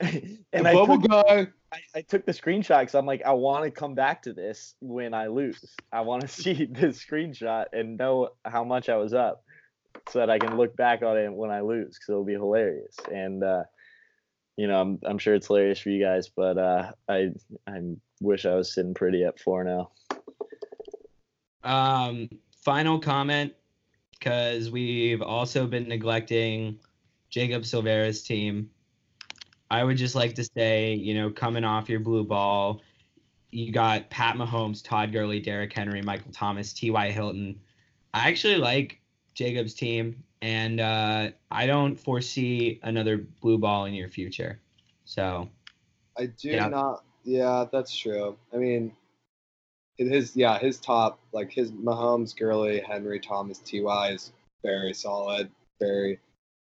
and 0.00 0.68
I 0.68 0.72
bubble 0.72 1.00
took, 1.00 1.10
guy. 1.10 1.48
I, 1.72 1.78
I 1.96 2.02
took 2.02 2.24
the 2.24 2.32
screenshot 2.32 2.80
because 2.80 2.94
I'm 2.94 3.06
like, 3.06 3.22
I 3.24 3.32
want 3.32 3.64
to 3.64 3.70
come 3.70 3.94
back 3.94 4.22
to 4.22 4.32
this 4.32 4.74
when 4.80 5.14
I 5.14 5.26
lose. 5.26 5.64
I 5.92 6.02
want 6.02 6.22
to 6.22 6.28
see 6.42 6.66
this 6.70 7.04
screenshot 7.04 7.66
and 7.72 7.96
know 7.96 8.30
how 8.44 8.64
much 8.64 8.88
I 8.88 8.96
was 8.96 9.14
up, 9.14 9.42
so 10.10 10.20
that 10.20 10.30
I 10.30 10.38
can 10.38 10.56
look 10.56 10.76
back 10.76 11.02
on 11.02 11.16
it 11.16 11.32
when 11.32 11.50
I 11.50 11.60
lose 11.60 11.96
because 11.96 12.08
it'll 12.08 12.24
be 12.24 12.34
hilarious. 12.34 12.96
And 13.12 13.42
uh, 13.42 13.64
you 14.56 14.66
know, 14.66 14.80
I'm 14.80 14.98
I'm 15.04 15.18
sure 15.18 15.34
it's 15.34 15.46
hilarious 15.46 15.78
for 15.78 15.90
you 15.90 16.02
guys, 16.02 16.28
but 16.28 16.58
uh, 16.58 16.92
I 17.08 17.30
I 17.66 17.80
wish 18.20 18.46
I 18.46 18.54
was 18.54 18.72
sitting 18.72 18.94
pretty 18.94 19.24
at 19.24 19.38
four 19.38 19.64
now. 19.64 19.90
Um, 21.62 22.28
final 22.64 22.98
comment, 22.98 23.52
because 24.12 24.70
we've 24.70 25.20
also 25.20 25.66
been 25.66 25.88
neglecting 25.88 26.78
Jacob 27.28 27.64
Silvera's 27.64 28.22
team. 28.22 28.70
I 29.70 29.82
would 29.82 29.96
just 29.96 30.14
like 30.14 30.34
to 30.36 30.44
say, 30.44 30.94
you 30.94 31.14
know, 31.14 31.30
coming 31.30 31.64
off 31.64 31.88
your 31.88 32.00
blue 32.00 32.24
ball, 32.24 32.82
you 33.50 33.72
got 33.72 34.08
Pat 34.10 34.36
Mahomes, 34.36 34.82
Todd 34.82 35.12
Gurley, 35.12 35.40
Derrick 35.40 35.72
Henry, 35.72 36.02
Michael 36.02 36.30
Thomas, 36.32 36.72
T.Y. 36.72 37.10
Hilton. 37.10 37.60
I 38.14 38.28
actually 38.28 38.56
like 38.56 39.00
Jacob's 39.36 39.74
team, 39.74 40.24
and 40.40 40.80
uh, 40.80 41.28
I 41.50 41.66
don't 41.66 41.94
foresee 41.94 42.80
another 42.82 43.18
blue 43.18 43.58
ball 43.58 43.84
in 43.84 43.92
your 43.94 44.08
future. 44.08 44.58
So 45.04 45.48
I 46.18 46.26
do 46.26 46.50
Yeah. 46.50 46.68
not. 46.68 47.04
Yeah, 47.22 47.66
that's 47.70 47.94
true. 47.94 48.36
I 48.52 48.56
mean, 48.56 48.92
his 49.98 50.34
yeah, 50.34 50.58
his 50.58 50.78
top 50.80 51.20
like 51.32 51.52
his 51.52 51.70
Mahomes, 51.70 52.36
Gurley, 52.36 52.80
Henry, 52.80 53.20
Thomas, 53.20 53.58
Ty 53.58 54.12
is 54.12 54.32
very 54.64 54.94
solid, 54.94 55.50
very 55.80 56.18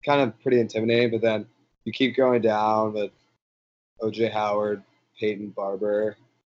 kind 0.04 0.20
of 0.20 0.38
pretty 0.40 0.58
intimidating. 0.58 1.12
But 1.12 1.22
then 1.22 1.46
you 1.84 1.92
keep 1.92 2.16
going 2.16 2.42
down 2.42 2.94
with 2.94 3.12
OJ 4.02 4.32
Howard, 4.32 4.82
Peyton 5.20 5.50
Barber, 5.50 6.16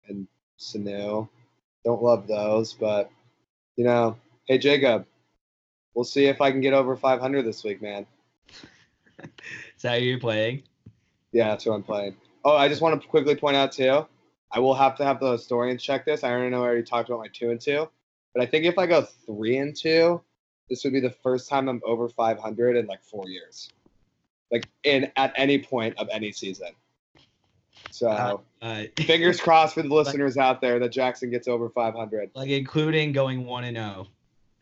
and 0.09 0.27
Sanu. 0.59 1.29
Don't 1.85 2.03
love 2.03 2.27
those, 2.27 2.73
but 2.73 3.11
you 3.77 3.85
know, 3.85 4.16
hey 4.47 4.57
Jacob, 4.59 5.07
we'll 5.98 6.04
see 6.04 6.26
if 6.26 6.40
I 6.40 6.52
can 6.52 6.61
get 6.61 6.74
over 6.74 6.94
500 6.94 7.42
this 7.42 7.64
week, 7.64 7.82
man. 7.82 8.06
is 9.20 9.82
that 9.82 9.98
who 9.98 10.06
you're 10.06 10.20
playing? 10.20 10.62
Yeah, 11.32 11.48
that's 11.48 11.64
who 11.64 11.72
I'm 11.72 11.82
playing. 11.82 12.14
Oh, 12.44 12.56
I 12.56 12.68
just 12.68 12.80
want 12.80 13.02
to 13.02 13.08
quickly 13.08 13.34
point 13.34 13.56
out 13.56 13.72
too. 13.72 14.06
I 14.52 14.61
will 14.61 14.76
have 14.76 14.96
to 14.98 15.04
have 15.04 15.18
the 15.18 15.32
historians 15.32 15.82
check 15.82 16.04
this. 16.04 16.22
I 16.22 16.30
already 16.30 16.50
know 16.50 16.62
I 16.62 16.66
already 16.66 16.84
talked 16.84 17.08
about 17.08 17.18
my 17.18 17.26
two 17.32 17.50
and 17.50 17.61
two, 17.61 17.88
but 18.32 18.40
I 18.44 18.46
think 18.46 18.64
if 18.64 18.78
I 18.78 18.87
go 18.87 19.02
three 19.02 19.58
and 19.58 19.74
two, 19.74 20.20
this 20.70 20.84
would 20.84 20.92
be 20.92 21.00
the 21.00 21.11
first 21.11 21.48
time 21.48 21.68
I'm 21.68 21.82
over 21.84 22.08
500 22.08 22.76
in 22.76 22.87
like 22.87 23.02
four 23.02 23.28
years, 23.28 23.72
like 24.52 24.68
in 24.84 25.11
at 25.16 25.32
any 25.34 25.58
point 25.58 25.98
of 25.98 26.06
any 26.12 26.30
season. 26.30 26.68
So 27.90 28.08
Uh, 28.08 28.37
uh, 28.64 28.84
fingers 29.00 29.40
crossed 29.40 29.74
for 29.74 29.82
the 29.82 29.92
listeners 29.92 30.38
out 30.38 30.61
there 30.61 30.78
that 30.78 30.92
Jackson 30.92 31.28
gets 31.28 31.48
over 31.48 31.68
500. 31.68 32.30
like 32.37 32.50
including 32.50 33.11
going 33.11 33.44
one 33.44 33.64
and 33.64 33.76
zero. 33.76 34.06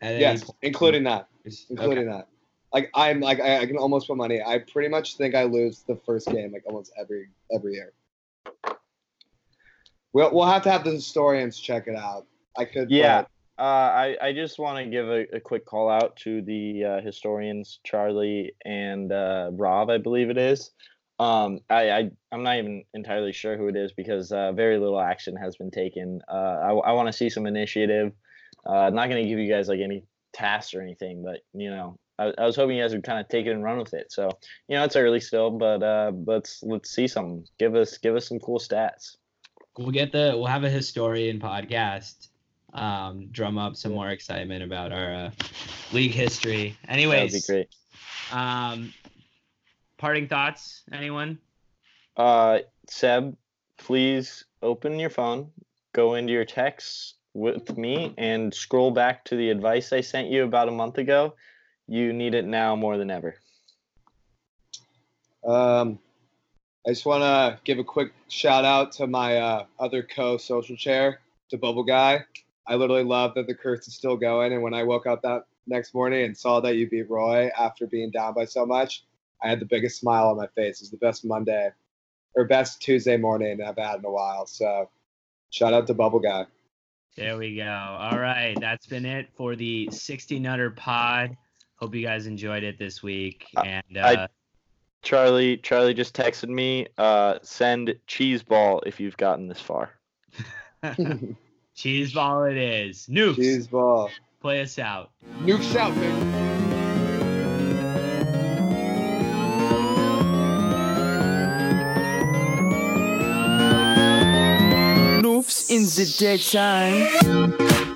At 0.01 0.11
any 0.13 0.21
Yes, 0.21 0.43
point. 0.43 0.57
including 0.61 1.03
that, 1.03 1.27
Okay. 1.45 1.55
including 1.69 2.07
that. 2.09 2.27
Like 2.73 2.89
I'm 2.93 3.21
like 3.21 3.39
I, 3.39 3.59
I 3.61 3.65
can 3.65 3.77
almost 3.77 4.07
put 4.07 4.17
money. 4.17 4.41
I 4.45 4.59
pretty 4.59 4.89
much 4.89 5.15
think 5.17 5.35
I 5.35 5.43
lose 5.43 5.83
the 5.87 5.95
first 6.05 6.27
game 6.27 6.51
like 6.51 6.63
almost 6.65 6.91
every 6.99 7.29
every 7.51 7.73
year. 7.75 7.93
We'll 10.13 10.33
we'll 10.33 10.45
have 10.45 10.63
to 10.63 10.71
have 10.71 10.83
the 10.83 10.91
historians 10.91 11.59
check 11.59 11.87
it 11.87 11.95
out. 11.95 12.25
I 12.57 12.65
could. 12.65 12.89
Yeah. 12.91 13.21
but- 13.23 13.31
Uh, 13.59 13.63
I, 13.63 14.17
I 14.21 14.33
just 14.33 14.59
want 14.59 14.77
to 14.77 14.85
give 14.91 15.09
a, 15.09 15.25
a 15.37 15.39
quick 15.39 15.65
call 15.65 15.89
out 15.89 16.15
to 16.17 16.43
the 16.43 16.83
uh, 16.85 17.01
historians, 17.01 17.79
Charlie 17.83 18.53
and 18.63 19.11
uh, 19.11 19.49
Rob, 19.51 19.89
I 19.89 19.97
believe 19.97 20.29
it 20.29 20.37
is. 20.37 20.69
Um, 21.17 21.61
I, 21.67 21.89
I, 21.89 22.11
I'm 22.31 22.43
not 22.43 22.57
even 22.59 22.83
entirely 22.93 23.33
sure 23.33 23.57
who 23.57 23.67
it 23.67 23.75
is 23.75 23.93
because 23.93 24.31
uh, 24.31 24.51
very 24.51 24.77
little 24.77 24.99
action 25.01 25.35
has 25.37 25.55
been 25.55 25.71
taken. 25.71 26.21
Uh, 26.31 26.35
I, 26.67 26.69
I 26.69 26.91
want 26.91 27.07
to 27.07 27.13
see 27.13 27.31
some 27.31 27.47
initiative. 27.47 28.11
Uh, 28.67 28.71
I'm 28.73 28.95
not 28.95 29.09
going 29.09 29.23
to 29.23 29.29
give 29.29 29.39
you 29.39 29.49
guys 29.49 29.69
like 29.69 29.79
any 29.79 30.03
tasks 30.33 30.73
or 30.73 30.81
anything, 30.81 31.23
but 31.23 31.39
you 31.53 31.69
know, 31.69 31.97
I, 32.19 32.33
I 32.37 32.45
was 32.45 32.55
hoping 32.55 32.77
you 32.77 32.83
guys 32.83 32.93
would 32.93 33.03
kind 33.03 33.19
of 33.19 33.27
take 33.29 33.45
it 33.45 33.51
and 33.51 33.63
run 33.63 33.77
with 33.77 33.93
it. 33.93 34.11
So, 34.11 34.29
you 34.67 34.75
know, 34.75 34.83
it's 34.83 34.95
early 34.95 35.19
still, 35.19 35.51
but 35.51 35.81
uh, 35.83 36.11
let's 36.25 36.63
let's 36.63 36.89
see 36.89 37.07
something. 37.07 37.45
Give 37.59 37.75
us 37.75 37.97
give 37.97 38.15
us 38.15 38.27
some 38.27 38.39
cool 38.39 38.59
stats. 38.59 39.15
We'll 39.77 39.91
get 39.91 40.11
the 40.11 40.33
we'll 40.35 40.47
have 40.47 40.63
a 40.63 40.69
historian 40.69 41.39
podcast. 41.39 42.29
Um, 42.73 43.27
drum 43.31 43.57
up 43.57 43.75
some 43.75 43.93
more 43.93 44.09
excitement 44.09 44.61
about 44.63 44.91
our 44.91 45.13
uh, 45.13 45.31
league 45.93 46.11
history. 46.11 46.77
Anyways, 46.87 47.31
That 47.31 47.53
would 47.53 47.63
be 47.63 47.65
great. 47.65 47.75
um, 48.31 48.93
parting 49.97 50.27
thoughts, 50.27 50.83
anyone? 50.91 51.39
Uh, 52.17 52.59
Seb, 52.89 53.37
please 53.77 54.43
open 54.61 54.99
your 54.99 55.09
phone, 55.09 55.49
go 55.93 56.15
into 56.15 56.33
your 56.33 56.45
texts 56.45 57.15
with 57.37 57.77
me, 57.77 58.13
and 58.17 58.53
scroll 58.53 58.91
back 58.91 59.23
to 59.25 59.35
the 59.35 59.49
advice 59.49 59.93
I 59.93 60.01
sent 60.01 60.29
you 60.29 60.43
about 60.43 60.67
a 60.67 60.71
month 60.71 60.97
ago. 60.97 61.35
You 61.87 62.11
need 62.11 62.33
it 62.33 62.45
now 62.45 62.75
more 62.75 62.97
than 62.97 63.11
ever. 63.11 63.35
Um, 65.45 65.99
I 66.85 66.89
just 66.89 67.05
want 67.05 67.21
to 67.21 67.59
give 67.63 67.79
a 67.79 67.83
quick 67.83 68.11
shout 68.27 68.65
out 68.65 68.91
to 68.93 69.07
my 69.07 69.37
uh, 69.37 69.65
other 69.79 70.01
co-social 70.01 70.75
chair, 70.75 71.19
to 71.49 71.57
Bubble 71.57 71.83
Guy. 71.83 72.25
I 72.67 72.75
literally 72.75 73.03
love 73.03 73.35
that 73.35 73.47
the 73.47 73.55
curse 73.55 73.87
is 73.87 73.93
still 73.93 74.17
going, 74.17 74.51
and 74.51 74.61
when 74.61 74.73
I 74.73 74.83
woke 74.83 75.05
up 75.05 75.21
that 75.21 75.45
next 75.67 75.93
morning 75.93 76.25
and 76.25 76.35
saw 76.35 76.59
that 76.61 76.75
you 76.75 76.89
beat 76.89 77.09
Roy 77.09 77.49
after 77.57 77.85
being 77.85 78.09
down 78.09 78.33
by 78.33 78.45
so 78.45 78.65
much, 78.65 79.05
I 79.43 79.49
had 79.49 79.59
the 79.59 79.65
biggest 79.65 79.99
smile 79.99 80.29
on 80.29 80.37
my 80.37 80.47
face. 80.47 80.81
It 80.81 80.85
was 80.85 80.91
the 80.91 80.97
best 80.97 81.23
Monday 81.23 81.69
or 82.35 82.45
best 82.45 82.81
Tuesday 82.81 83.15
morning 83.15 83.61
I've 83.61 83.77
had 83.77 83.99
in 83.99 84.05
a 84.05 84.11
while. 84.11 84.47
So, 84.47 84.89
shout 85.51 85.73
out 85.73 85.87
to 85.87 85.93
Bubble 85.93 86.19
Guy. 86.19 86.47
There 87.17 87.37
we 87.37 87.55
go. 87.55 87.65
All 87.65 88.19
right, 88.19 88.55
that's 88.59 88.85
been 88.85 89.05
it 89.05 89.27
for 89.35 89.55
the 89.55 89.89
60 89.91 90.39
Nutter 90.39 90.69
Pod. 90.71 91.35
Hope 91.77 91.95
you 91.95 92.03
guys 92.05 92.27
enjoyed 92.27 92.63
it 92.63 92.77
this 92.77 93.01
week. 93.01 93.45
I- 93.57 93.67
And 93.89 93.97
I- 93.97 94.13
uh, 94.15 94.27
Charlie, 95.03 95.57
Charlie 95.57 95.93
just 95.93 96.15
texted 96.15 96.49
me. 96.49 96.87
Uh, 96.97 97.39
send 97.41 97.95
cheese 98.07 98.43
ball 98.43 98.81
if 98.85 98.99
you've 98.99 99.17
gotten 99.17 99.47
this 99.47 99.61
far. 99.61 99.91
cheese 101.75 102.13
ball 102.13 102.43
it 102.45 102.57
is. 102.57 103.07
Nukes, 103.07 103.35
Cheese 103.35 103.67
ball. 103.67 104.09
play 104.41 104.61
us 104.61 104.77
out. 104.79 105.11
Nukes 105.43 105.75
out, 105.75 105.93
baby. 105.95 106.56
In 115.69 115.83
the 115.83 116.15
daytime. 116.17 117.86